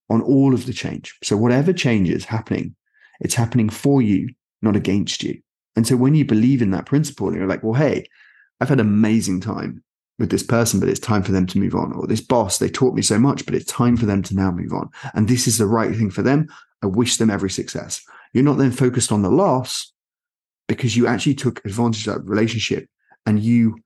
on 0.09 0.21
all 0.21 0.53
of 0.53 0.65
the 0.65 0.73
change. 0.73 1.17
So 1.23 1.37
whatever 1.37 1.71
change 1.71 2.09
is 2.09 2.25
happening, 2.25 2.75
it's 3.21 3.35
happening 3.35 3.69
for 3.69 4.01
you, 4.01 4.27
not 4.61 4.75
against 4.75 5.23
you. 5.23 5.41
And 5.77 5.87
so 5.87 5.95
when 5.95 6.13
you 6.13 6.25
believe 6.25 6.61
in 6.61 6.71
that 6.71 6.87
principle 6.87 7.33
you're 7.33 7.47
like, 7.47 7.63
well, 7.63 7.81
hey, 7.81 8.03
I've 8.59 8.67
had 8.67 8.81
an 8.81 8.85
amazing 8.85 9.39
time 9.39 9.81
with 10.21 10.31
this 10.31 10.43
person, 10.43 10.79
but 10.79 10.87
it's 10.87 10.99
time 10.99 11.23
for 11.23 11.33
them 11.33 11.45
to 11.47 11.59
move 11.59 11.75
on. 11.75 11.91
Or 11.93 12.07
this 12.07 12.21
boss, 12.21 12.57
they 12.57 12.69
taught 12.69 12.95
me 12.95 13.01
so 13.01 13.19
much, 13.19 13.45
but 13.45 13.55
it's 13.55 13.65
time 13.65 13.97
for 13.97 14.05
them 14.05 14.23
to 14.23 14.35
now 14.35 14.51
move 14.51 14.71
on. 14.71 14.89
And 15.13 15.27
this 15.27 15.47
is 15.47 15.57
the 15.57 15.65
right 15.65 15.93
thing 15.93 16.09
for 16.09 16.21
them. 16.21 16.47
I 16.81 16.87
wish 16.87 17.17
them 17.17 17.29
every 17.29 17.49
success. 17.49 18.01
You're 18.33 18.43
not 18.43 18.57
then 18.57 18.71
focused 18.71 19.11
on 19.11 19.21
the 19.21 19.29
loss 19.29 19.91
because 20.67 20.95
you 20.95 21.07
actually 21.07 21.35
took 21.35 21.63
advantage 21.65 22.07
of 22.07 22.13
that 22.13 22.23
relationship 22.23 22.87
and 23.25 23.39
you 23.39 23.77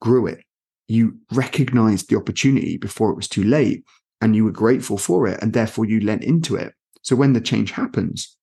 grew 0.00 0.26
it. 0.26 0.44
You 0.88 1.16
recognized 1.32 2.10
the 2.10 2.16
opportunity 2.16 2.76
before 2.76 3.10
it 3.10 3.16
was 3.16 3.28
too 3.28 3.44
late 3.44 3.84
and 4.20 4.36
you 4.36 4.44
were 4.44 4.50
grateful 4.50 4.98
for 4.98 5.26
it 5.26 5.40
and 5.42 5.52
therefore 5.52 5.86
you 5.86 6.00
lent 6.00 6.22
into 6.22 6.56
it. 6.56 6.74
So 7.02 7.16
when 7.16 7.32
the 7.32 7.40
change 7.40 7.70
happens, 7.70 8.36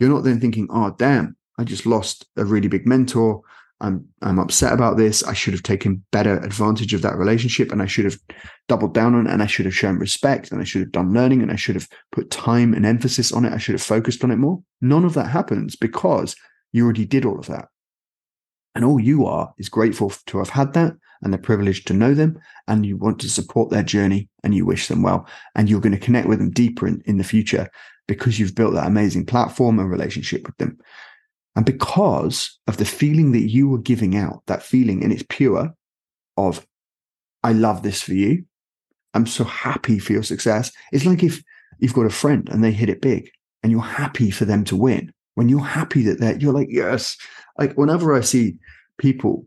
you're 0.00 0.10
not 0.10 0.24
then 0.24 0.40
thinking, 0.40 0.68
oh, 0.70 0.94
damn, 0.98 1.36
I 1.58 1.64
just 1.64 1.86
lost 1.86 2.26
a 2.36 2.44
really 2.44 2.68
big 2.68 2.86
mentor. 2.86 3.42
I'm 3.80 4.06
I'm 4.22 4.38
upset 4.38 4.72
about 4.72 4.96
this. 4.96 5.22
I 5.22 5.34
should 5.34 5.54
have 5.54 5.62
taken 5.62 6.04
better 6.10 6.38
advantage 6.38 6.94
of 6.94 7.02
that 7.02 7.16
relationship 7.16 7.70
and 7.70 7.80
I 7.80 7.86
should 7.86 8.04
have 8.04 8.18
doubled 8.66 8.92
down 8.92 9.14
on 9.14 9.26
it 9.26 9.32
and 9.32 9.42
I 9.42 9.46
should 9.46 9.66
have 9.66 9.74
shown 9.74 9.98
respect 9.98 10.50
and 10.50 10.60
I 10.60 10.64
should 10.64 10.80
have 10.80 10.92
done 10.92 11.12
learning 11.12 11.42
and 11.42 11.52
I 11.52 11.56
should 11.56 11.76
have 11.76 11.88
put 12.10 12.30
time 12.30 12.74
and 12.74 12.84
emphasis 12.84 13.30
on 13.32 13.44
it. 13.44 13.52
I 13.52 13.58
should 13.58 13.74
have 13.74 13.82
focused 13.82 14.24
on 14.24 14.30
it 14.30 14.36
more. 14.36 14.60
None 14.80 15.04
of 15.04 15.14
that 15.14 15.30
happens 15.30 15.76
because 15.76 16.34
you 16.72 16.84
already 16.84 17.04
did 17.04 17.24
all 17.24 17.38
of 17.38 17.46
that. 17.46 17.68
And 18.74 18.84
all 18.84 19.00
you 19.00 19.26
are 19.26 19.52
is 19.58 19.68
grateful 19.68 20.12
to 20.26 20.38
have 20.38 20.50
had 20.50 20.72
that 20.74 20.94
and 21.22 21.32
the 21.32 21.38
privilege 21.38 21.84
to 21.84 21.94
know 21.94 22.14
them 22.14 22.38
and 22.66 22.84
you 22.84 22.96
want 22.96 23.20
to 23.20 23.30
support 23.30 23.70
their 23.70 23.82
journey 23.82 24.28
and 24.44 24.54
you 24.54 24.64
wish 24.64 24.88
them 24.88 25.02
well 25.02 25.26
and 25.54 25.68
you're 25.68 25.80
going 25.80 25.92
to 25.92 25.98
connect 25.98 26.28
with 26.28 26.38
them 26.38 26.50
deeper 26.50 26.86
in, 26.86 27.02
in 27.06 27.18
the 27.18 27.24
future 27.24 27.68
because 28.06 28.38
you've 28.38 28.54
built 28.54 28.74
that 28.74 28.86
amazing 28.86 29.26
platform 29.26 29.78
and 29.78 29.90
relationship 29.90 30.46
with 30.46 30.56
them 30.58 30.78
and 31.58 31.66
because 31.66 32.56
of 32.68 32.76
the 32.76 32.84
feeling 32.84 33.32
that 33.32 33.50
you 33.50 33.68
were 33.68 33.78
giving 33.78 34.16
out 34.16 34.44
that 34.46 34.62
feeling 34.62 35.02
and 35.02 35.12
it's 35.12 35.24
pure 35.28 35.74
of 36.36 36.64
i 37.42 37.52
love 37.52 37.82
this 37.82 38.00
for 38.00 38.14
you 38.14 38.44
i'm 39.12 39.26
so 39.26 39.42
happy 39.42 39.98
for 39.98 40.12
your 40.12 40.22
success 40.22 40.70
it's 40.92 41.04
like 41.04 41.24
if 41.24 41.42
you've 41.80 41.94
got 41.94 42.06
a 42.06 42.10
friend 42.10 42.48
and 42.48 42.62
they 42.62 42.70
hit 42.70 42.88
it 42.88 43.00
big 43.00 43.28
and 43.64 43.72
you're 43.72 43.80
happy 43.80 44.30
for 44.30 44.44
them 44.44 44.62
to 44.62 44.76
win 44.76 45.12
when 45.34 45.48
you're 45.48 45.58
happy 45.58 46.02
that 46.02 46.20
they're 46.20 46.38
you're 46.38 46.52
like 46.52 46.68
yes 46.70 47.16
like 47.58 47.74
whenever 47.74 48.14
i 48.14 48.20
see 48.20 48.54
people 48.96 49.44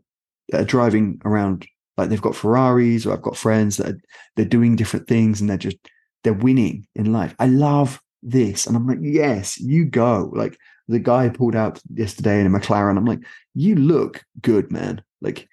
that 0.50 0.60
are 0.60 0.66
driving 0.66 1.18
around 1.24 1.66
like 1.96 2.08
they've 2.08 2.22
got 2.22 2.34
Ferraris 2.34 3.04
or 3.04 3.12
I've 3.12 3.22
got 3.22 3.36
friends 3.36 3.76
that 3.76 3.86
are, 3.88 4.00
they're 4.36 4.46
doing 4.46 4.76
different 4.76 5.06
things 5.06 5.40
and 5.40 5.48
they're 5.48 5.58
just 5.58 5.76
they're 6.24 6.32
winning 6.32 6.86
in 6.94 7.12
life. 7.12 7.34
I 7.38 7.46
love 7.46 8.00
this. 8.22 8.66
And 8.66 8.76
I'm 8.76 8.86
like, 8.86 8.98
yes, 9.02 9.58
you 9.60 9.84
go. 9.84 10.30
Like 10.34 10.56
the 10.88 10.98
guy 10.98 11.28
pulled 11.28 11.56
out 11.56 11.80
yesterday 11.94 12.40
in 12.40 12.46
a 12.46 12.50
McLaren. 12.50 12.96
I'm 12.96 13.04
like, 13.04 13.20
you 13.54 13.74
look 13.74 14.24
good, 14.40 14.70
man. 14.72 15.02
Like 15.20 15.48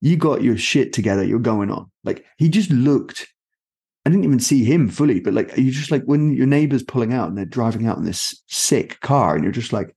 you 0.00 0.16
got 0.16 0.42
your 0.42 0.56
shit 0.56 0.92
together. 0.92 1.24
You're 1.24 1.38
going 1.38 1.70
on. 1.70 1.90
Like 2.04 2.24
he 2.36 2.48
just 2.48 2.70
looked. 2.70 3.28
I 4.04 4.10
didn't 4.10 4.24
even 4.24 4.40
see 4.40 4.64
him 4.64 4.88
fully, 4.88 5.20
but 5.20 5.32
like 5.32 5.56
you 5.56 5.70
just 5.70 5.92
like 5.92 6.02
when 6.04 6.32
your 6.32 6.46
neighbor's 6.46 6.82
pulling 6.82 7.14
out 7.14 7.28
and 7.28 7.38
they're 7.38 7.44
driving 7.44 7.86
out 7.86 7.98
in 7.98 8.04
this 8.04 8.42
sick 8.48 9.00
car, 9.00 9.34
and 9.34 9.44
you're 9.44 9.52
just 9.52 9.72
like, 9.72 9.94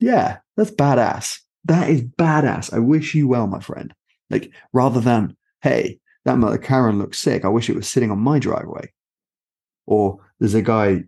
yeah, 0.00 0.38
that's 0.56 0.70
badass. 0.70 1.38
That 1.66 1.90
is 1.90 2.02
badass. 2.02 2.72
I 2.72 2.78
wish 2.78 3.14
you 3.14 3.28
well, 3.28 3.46
my 3.46 3.60
friend. 3.60 3.92
Like 4.30 4.52
rather 4.72 5.00
than, 5.00 5.36
hey, 5.62 6.00
that 6.24 6.36
McLaren 6.36 6.98
looks 6.98 7.18
sick. 7.18 7.44
I 7.44 7.48
wish 7.48 7.68
it 7.68 7.76
was 7.76 7.88
sitting 7.88 8.10
on 8.10 8.18
my 8.18 8.38
driveway. 8.38 8.90
Or 9.86 10.18
there's 10.40 10.54
a 10.54 10.62
guy 10.62 11.04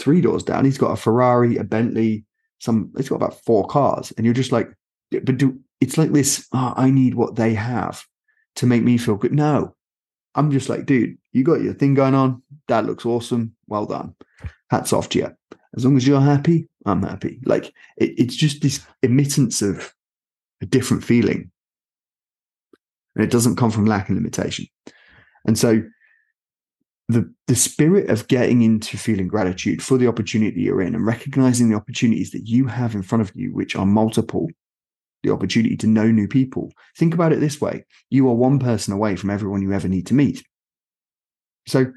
three 0.00 0.20
doors 0.20 0.42
down. 0.42 0.64
He's 0.64 0.78
got 0.78 0.92
a 0.92 0.96
Ferrari, 0.96 1.56
a 1.56 1.64
Bentley, 1.64 2.24
some. 2.58 2.92
He's 2.96 3.08
got 3.08 3.16
about 3.16 3.44
four 3.44 3.66
cars, 3.66 4.12
and 4.16 4.24
you're 4.24 4.34
just 4.34 4.52
like, 4.52 4.68
but 5.10 5.36
do 5.36 5.60
it's 5.80 5.98
like 5.98 6.12
this. 6.12 6.46
Oh, 6.52 6.72
I 6.76 6.90
need 6.90 7.14
what 7.14 7.36
they 7.36 7.54
have 7.54 8.04
to 8.56 8.66
make 8.66 8.82
me 8.82 8.98
feel 8.98 9.16
good. 9.16 9.32
No, 9.32 9.74
I'm 10.34 10.50
just 10.50 10.68
like, 10.68 10.86
dude, 10.86 11.18
you 11.32 11.44
got 11.44 11.62
your 11.62 11.74
thing 11.74 11.94
going 11.94 12.14
on. 12.14 12.42
That 12.68 12.86
looks 12.86 13.06
awesome. 13.06 13.54
Well 13.66 13.86
done. 13.86 14.14
Hats 14.70 14.92
off 14.92 15.08
to 15.10 15.18
you. 15.18 15.36
As 15.76 15.84
long 15.84 15.96
as 15.96 16.06
you're 16.06 16.20
happy, 16.20 16.68
I'm 16.86 17.02
happy. 17.02 17.40
Like 17.44 17.66
it, 17.96 18.14
it's 18.18 18.36
just 18.36 18.62
this 18.62 18.84
emittance 19.02 19.62
of 19.62 19.94
a 20.62 20.66
different 20.66 21.04
feeling. 21.04 21.50
And 23.14 23.24
it 23.24 23.30
doesn't 23.30 23.56
come 23.56 23.70
from 23.70 23.86
lack 23.86 24.08
and 24.08 24.16
limitation. 24.16 24.66
And 25.46 25.58
so 25.58 25.82
the 27.12 27.32
the 27.46 27.56
spirit 27.56 28.08
of 28.10 28.28
getting 28.28 28.62
into 28.62 28.96
feeling 28.96 29.28
gratitude 29.28 29.82
for 29.82 29.98
the 29.98 30.06
opportunity 30.06 30.62
you're 30.62 30.82
in 30.82 30.94
and 30.94 31.06
recognizing 31.06 31.68
the 31.68 31.76
opportunities 31.76 32.30
that 32.30 32.46
you 32.46 32.66
have 32.66 32.94
in 32.94 33.02
front 33.02 33.22
of 33.22 33.32
you, 33.34 33.52
which 33.52 33.74
are 33.74 33.86
multiple, 33.86 34.48
the 35.22 35.30
opportunity 35.30 35.76
to 35.76 35.86
know 35.86 36.10
new 36.10 36.28
people. 36.28 36.72
Think 36.96 37.14
about 37.14 37.32
it 37.32 37.40
this 37.40 37.60
way: 37.60 37.84
you 38.10 38.28
are 38.28 38.34
one 38.34 38.58
person 38.58 38.92
away 38.92 39.16
from 39.16 39.30
everyone 39.30 39.62
you 39.62 39.72
ever 39.72 39.88
need 39.88 40.06
to 40.06 40.14
meet. 40.14 40.44
So, 41.66 41.92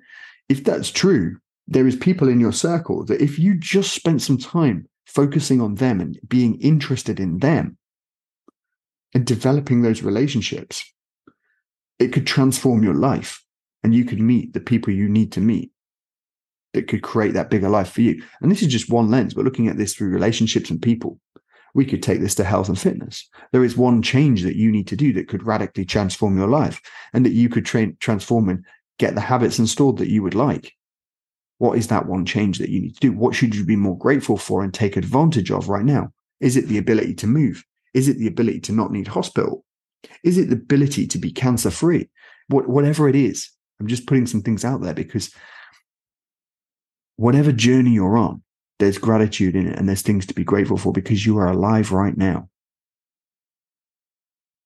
if 0.49 0.63
that's 0.63 0.91
true, 0.91 1.37
there 1.67 1.87
is 1.87 1.95
people 1.95 2.27
in 2.27 2.39
your 2.39 2.53
circle 2.53 3.05
that 3.05 3.21
if 3.21 3.39
you 3.39 3.55
just 3.55 3.93
spent 3.93 4.21
some 4.21 4.37
time 4.37 4.87
focusing 5.05 5.61
on 5.61 5.75
them 5.75 6.01
and 6.01 6.19
being 6.27 6.59
interested 6.59 7.19
in 7.19 7.39
them 7.39 7.77
and 9.13 9.25
developing 9.25 9.81
those 9.81 10.01
relationships, 10.01 10.83
it 11.99 12.11
could 12.13 12.25
transform 12.25 12.83
your 12.83 12.95
life 12.95 13.42
and 13.83 13.93
you 13.93 14.05
could 14.05 14.19
meet 14.19 14.53
the 14.53 14.59
people 14.59 14.93
you 14.93 15.09
need 15.09 15.31
to 15.33 15.41
meet 15.41 15.71
that 16.73 16.87
could 16.87 17.03
create 17.03 17.33
that 17.33 17.49
bigger 17.49 17.69
life 17.69 17.91
for 17.91 18.01
you. 18.01 18.23
And 18.41 18.51
this 18.51 18.61
is 18.61 18.67
just 18.67 18.89
one 18.89 19.09
lens, 19.11 19.33
but 19.33 19.45
looking 19.45 19.67
at 19.67 19.77
this 19.77 19.93
through 19.93 20.09
relationships 20.09 20.69
and 20.69 20.81
people, 20.81 21.19
we 21.75 21.85
could 21.85 22.03
take 22.03 22.19
this 22.19 22.35
to 22.35 22.43
health 22.43 22.69
and 22.69 22.79
fitness. 22.79 23.27
There 23.51 23.63
is 23.63 23.77
one 23.77 24.01
change 24.01 24.43
that 24.43 24.55
you 24.55 24.71
need 24.71 24.87
to 24.87 24.95
do 24.95 25.13
that 25.13 25.27
could 25.27 25.45
radically 25.45 25.85
transform 25.85 26.37
your 26.37 26.47
life 26.47 26.81
and 27.13 27.25
that 27.25 27.33
you 27.33 27.49
could 27.49 27.65
train, 27.65 27.97
transform 27.99 28.49
and 28.49 28.65
get 28.99 29.15
the 29.15 29.21
habits 29.21 29.59
installed 29.59 29.97
that 29.97 30.09
you 30.09 30.23
would 30.23 30.35
like. 30.35 30.73
What 31.57 31.77
is 31.77 31.87
that 31.87 32.07
one 32.07 32.25
change 32.25 32.59
that 32.59 32.69
you 32.69 32.81
need 32.81 32.95
to 32.95 32.99
do? 32.99 33.11
What 33.11 33.35
should 33.35 33.55
you 33.55 33.65
be 33.65 33.75
more 33.75 33.97
grateful 33.97 34.37
for 34.37 34.63
and 34.63 34.73
take 34.73 34.97
advantage 34.97 35.51
of 35.51 35.69
right 35.69 35.85
now? 35.85 36.11
Is 36.39 36.57
it 36.57 36.67
the 36.67 36.77
ability 36.77 37.15
to 37.15 37.27
move? 37.27 37.63
Is 37.93 38.07
it 38.07 38.17
the 38.17 38.27
ability 38.27 38.59
to 38.61 38.71
not 38.71 38.91
need 38.91 39.07
hospital? 39.07 39.63
Is 40.23 40.37
it 40.37 40.49
the 40.49 40.55
ability 40.55 41.07
to 41.07 41.17
be 41.17 41.31
cancer 41.31 41.71
free? 41.71 42.09
What, 42.49 42.67
whatever 42.67 43.07
it 43.07 43.15
is, 43.15 43.49
I'm 43.79 43.87
just 43.87 44.07
putting 44.07 44.27
some 44.27 44.41
things 44.41 44.63
out 44.63 44.81
there 44.81 44.93
because 44.93 45.33
whatever 47.15 47.51
journey 47.51 47.91
you're 47.91 48.17
on, 48.17 48.41
there's 48.79 48.97
gratitude 48.97 49.55
in 49.55 49.67
it 49.67 49.77
and 49.77 49.87
there's 49.87 50.01
things 50.01 50.25
to 50.27 50.33
be 50.33 50.43
grateful 50.43 50.77
for 50.77 50.91
because 50.91 51.25
you 51.25 51.37
are 51.37 51.47
alive 51.47 51.91
right 51.91 52.17
now. 52.17 52.49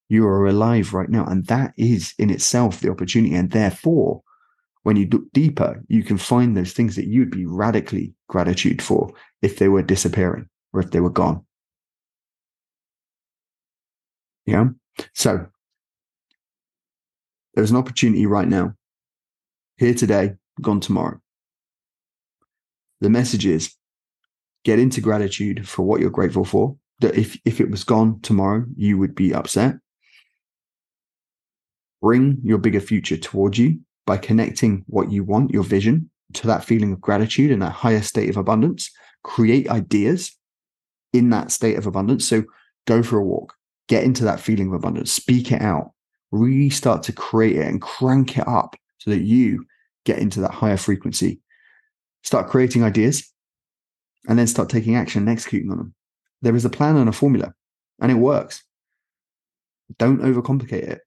You 0.10 0.26
are 0.26 0.48
alive 0.48 0.94
right 0.94 1.10
now. 1.10 1.26
And 1.26 1.46
that 1.48 1.74
is 1.78 2.14
in 2.18 2.30
itself 2.30 2.80
the 2.80 2.90
opportunity. 2.90 3.36
And 3.36 3.52
therefore, 3.52 4.22
when 4.84 4.96
you 4.96 5.08
look 5.08 5.24
deeper, 5.34 5.84
you 5.90 6.04
can 6.04 6.18
find 6.18 6.56
those 6.56 6.72
things 6.72 6.96
that 6.96 7.08
you'd 7.08 7.32
be 7.32 7.46
radically 7.46 8.14
gratitude 8.30 8.82
for 8.82 9.12
if 9.42 9.60
they 9.60 9.68
were 9.68 9.84
disappearing 9.84 10.48
or 10.72 10.80
if 10.80 10.92
they 10.92 11.02
were 11.02 11.10
gone. 11.10 11.46
Yeah. 14.46 14.68
So 15.14 15.48
there's 17.54 17.72
an 17.72 17.78
opportunity 17.78 18.26
right 18.26 18.48
now 18.48 18.77
here 19.78 19.94
today, 19.94 20.34
gone 20.62 20.80
tomorrow. 20.80 21.20
The 23.00 23.10
message 23.10 23.46
is 23.46 23.76
get 24.64 24.80
into 24.80 25.02
gratitude 25.02 25.68
for 25.68 25.84
what 25.84 26.02
you're 26.02 26.10
grateful 26.10 26.46
for. 26.46 26.78
That 27.00 27.16
if, 27.16 27.40
if 27.46 27.62
it 27.62 27.70
was 27.70 27.84
gone 27.84 28.20
tomorrow, 28.22 28.66
you 28.76 28.98
would 28.98 29.14
be 29.14 29.34
upset. 29.34 29.76
Bring 32.02 32.40
your 32.44 32.58
bigger 32.58 32.80
future 32.80 33.18
towards 33.18 33.60
you 33.60 33.80
by 34.08 34.18
connecting 34.18 34.84
what 34.88 35.12
you 35.12 35.24
want, 35.24 35.52
your 35.52 35.64
vision, 35.64 36.10
to 36.34 36.48
that 36.48 36.64
feeling 36.64 36.92
of 36.92 37.02
gratitude 37.02 37.52
and 37.52 37.62
that 37.62 37.72
higher 37.72 38.02
state 38.02 38.30
of 38.30 38.38
abundance. 38.38 38.90
Create 39.24 39.70
ideas 39.70 40.36
in 41.14 41.30
that 41.30 41.52
state 41.52 41.78
of 41.78 41.86
abundance. 41.86 42.28
So 42.28 42.44
go 42.88 43.04
for 43.04 43.20
a 43.20 43.24
walk, 43.24 43.54
get 43.88 44.04
into 44.04 44.24
that 44.24 44.40
feeling 44.40 44.68
of 44.68 44.74
abundance, 44.74 45.12
speak 45.12 45.52
it 45.52 45.62
out, 45.62 45.92
really 46.32 46.72
start 46.72 47.04
to 47.04 47.14
create 47.14 47.58
it 47.58 47.68
and 47.68 47.82
crank 47.82 48.38
it 48.40 48.48
up 48.48 48.76
so 48.98 49.12
that 49.12 49.22
you 49.22 49.66
get 50.06 50.20
into 50.20 50.42
that 50.42 50.51
higher 50.51 50.77
frequency. 50.77 51.39
Start 52.24 52.50
creating 52.50 52.84
ideas 52.84 53.32
and 54.28 54.38
then 54.38 54.48
start 54.48 54.69
taking 54.69 54.95
action 54.95 55.22
and 55.22 55.30
executing 55.30 55.72
on 55.72 55.78
them. 55.78 55.95
There 56.41 56.56
is 56.56 56.65
a 56.65 56.69
plan 56.69 56.98
and 56.98 57.10
a 57.10 57.13
formula, 57.13 57.54
and 58.00 58.12
it 58.12 58.15
works. 58.15 58.63
Don't 59.98 60.22
overcomplicate 60.22 60.88
it. 60.89 61.02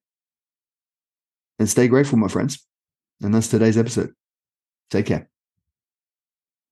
And 1.58 1.68
stay 1.68 1.88
grateful, 1.88 2.18
my 2.18 2.28
friends. 2.28 2.66
And 3.22 3.34
that's 3.34 3.48
today's 3.48 3.76
episode. 3.76 4.12
Take 4.90 5.06
care. 5.06 5.28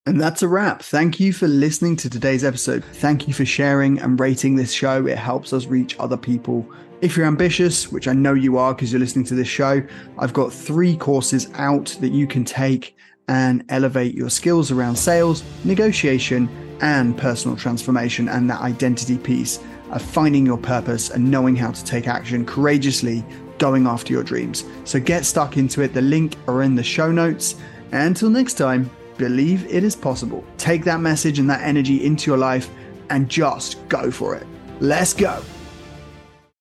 And 0.08 0.20
that's 0.20 0.42
a 0.42 0.48
wrap. 0.48 0.82
Thank 0.82 1.20
you 1.20 1.32
for 1.32 1.46
listening 1.46 1.94
to 1.96 2.08
today's 2.08 2.42
episode. 2.42 2.82
Thank 2.84 3.28
you 3.28 3.34
for 3.34 3.44
sharing 3.44 4.00
and 4.00 4.18
rating 4.18 4.56
this 4.56 4.72
show. 4.72 5.06
It 5.06 5.18
helps 5.18 5.52
us 5.52 5.66
reach 5.66 5.98
other 5.98 6.16
people 6.16 6.66
if 7.00 7.16
you're 7.16 7.26
ambitious, 7.26 7.92
which 7.92 8.08
I 8.08 8.12
know 8.12 8.34
you 8.34 8.58
are 8.58 8.74
because 8.74 8.92
you're 8.92 9.00
listening 9.00 9.24
to 9.26 9.34
this 9.34 9.48
show, 9.48 9.82
I've 10.18 10.32
got 10.32 10.52
three 10.52 10.96
courses 10.96 11.48
out 11.54 11.96
that 12.00 12.10
you 12.10 12.26
can 12.26 12.44
take 12.44 12.96
and 13.28 13.64
elevate 13.68 14.14
your 14.14 14.30
skills 14.30 14.70
around 14.70 14.96
sales, 14.96 15.44
negotiation, 15.64 16.48
and 16.80 17.16
personal 17.16 17.56
transformation, 17.56 18.28
and 18.28 18.48
that 18.50 18.60
identity 18.62 19.18
piece 19.18 19.60
of 19.90 20.02
finding 20.02 20.44
your 20.44 20.58
purpose 20.58 21.10
and 21.10 21.30
knowing 21.30 21.54
how 21.54 21.70
to 21.70 21.84
take 21.84 22.08
action 22.08 22.44
courageously, 22.44 23.24
going 23.58 23.86
after 23.86 24.12
your 24.12 24.24
dreams. 24.24 24.64
So 24.84 24.98
get 24.98 25.24
stuck 25.24 25.56
into 25.56 25.82
it. 25.82 25.94
The 25.94 26.02
link 26.02 26.36
are 26.46 26.62
in 26.62 26.74
the 26.74 26.82
show 26.82 27.12
notes. 27.12 27.56
And 27.92 28.08
until 28.08 28.30
next 28.30 28.54
time, 28.54 28.90
believe 29.18 29.66
it 29.66 29.84
is 29.84 29.94
possible. 29.94 30.44
Take 30.56 30.84
that 30.84 31.00
message 31.00 31.38
and 31.38 31.50
that 31.50 31.62
energy 31.62 32.06
into 32.06 32.30
your 32.30 32.38
life 32.38 32.70
and 33.10 33.28
just 33.28 33.86
go 33.88 34.10
for 34.10 34.34
it. 34.34 34.46
Let's 34.80 35.12
go. 35.12 35.42